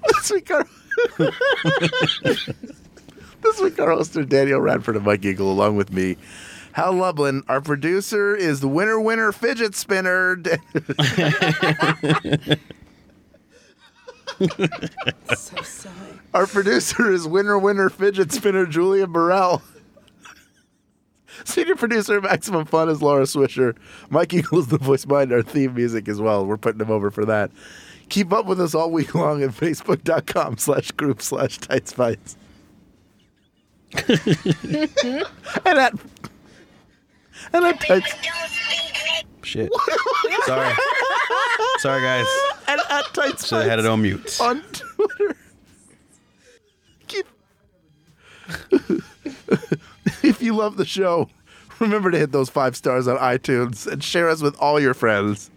[0.08, 0.66] this week our
[3.42, 6.16] this week our hosts are Danielle Radford and Mike Eagle, along with me.
[6.72, 10.42] Hal Lublin, our producer, is the winner winner fidget spinner.
[15.36, 15.94] so silly.
[16.34, 19.62] Our producer is winner winner fidget spinner Julian Burrell.
[21.44, 23.76] Senior producer of Maximum Fun is Laura Swisher.
[24.10, 26.44] Mike Eagle is the voice behind our theme music as well.
[26.46, 27.50] We're putting him over for that.
[28.08, 32.36] Keep up with us all week long at facebook.com slash group slash tights fights.
[33.94, 35.94] and at
[37.52, 38.14] and at tights
[39.42, 39.70] Shit.
[40.46, 40.74] Sorry.
[41.78, 42.26] Sorry, guys.
[42.68, 44.38] and at tights Should have had it on mute.
[44.40, 45.36] on Twitter.
[47.08, 47.26] Keep
[50.28, 51.28] if you love the show,
[51.78, 55.50] remember to hit those five stars on iTunes and share us with all your friends.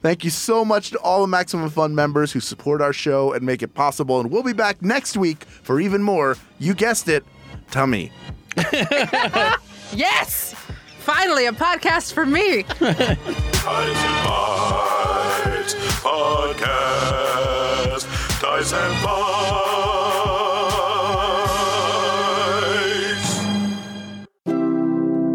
[0.00, 3.44] Thank you so much to all the Maximum Fun members who support our show and
[3.44, 4.20] make it possible.
[4.20, 6.36] And we'll be back next week for even more.
[6.60, 7.24] You guessed it,
[7.70, 8.12] tummy.
[9.92, 10.54] Yes!
[11.00, 12.64] Finally, a podcast for me.
[12.64, 16.80] Ties and Bites podcast.
[18.40, 19.67] Ties and Bites.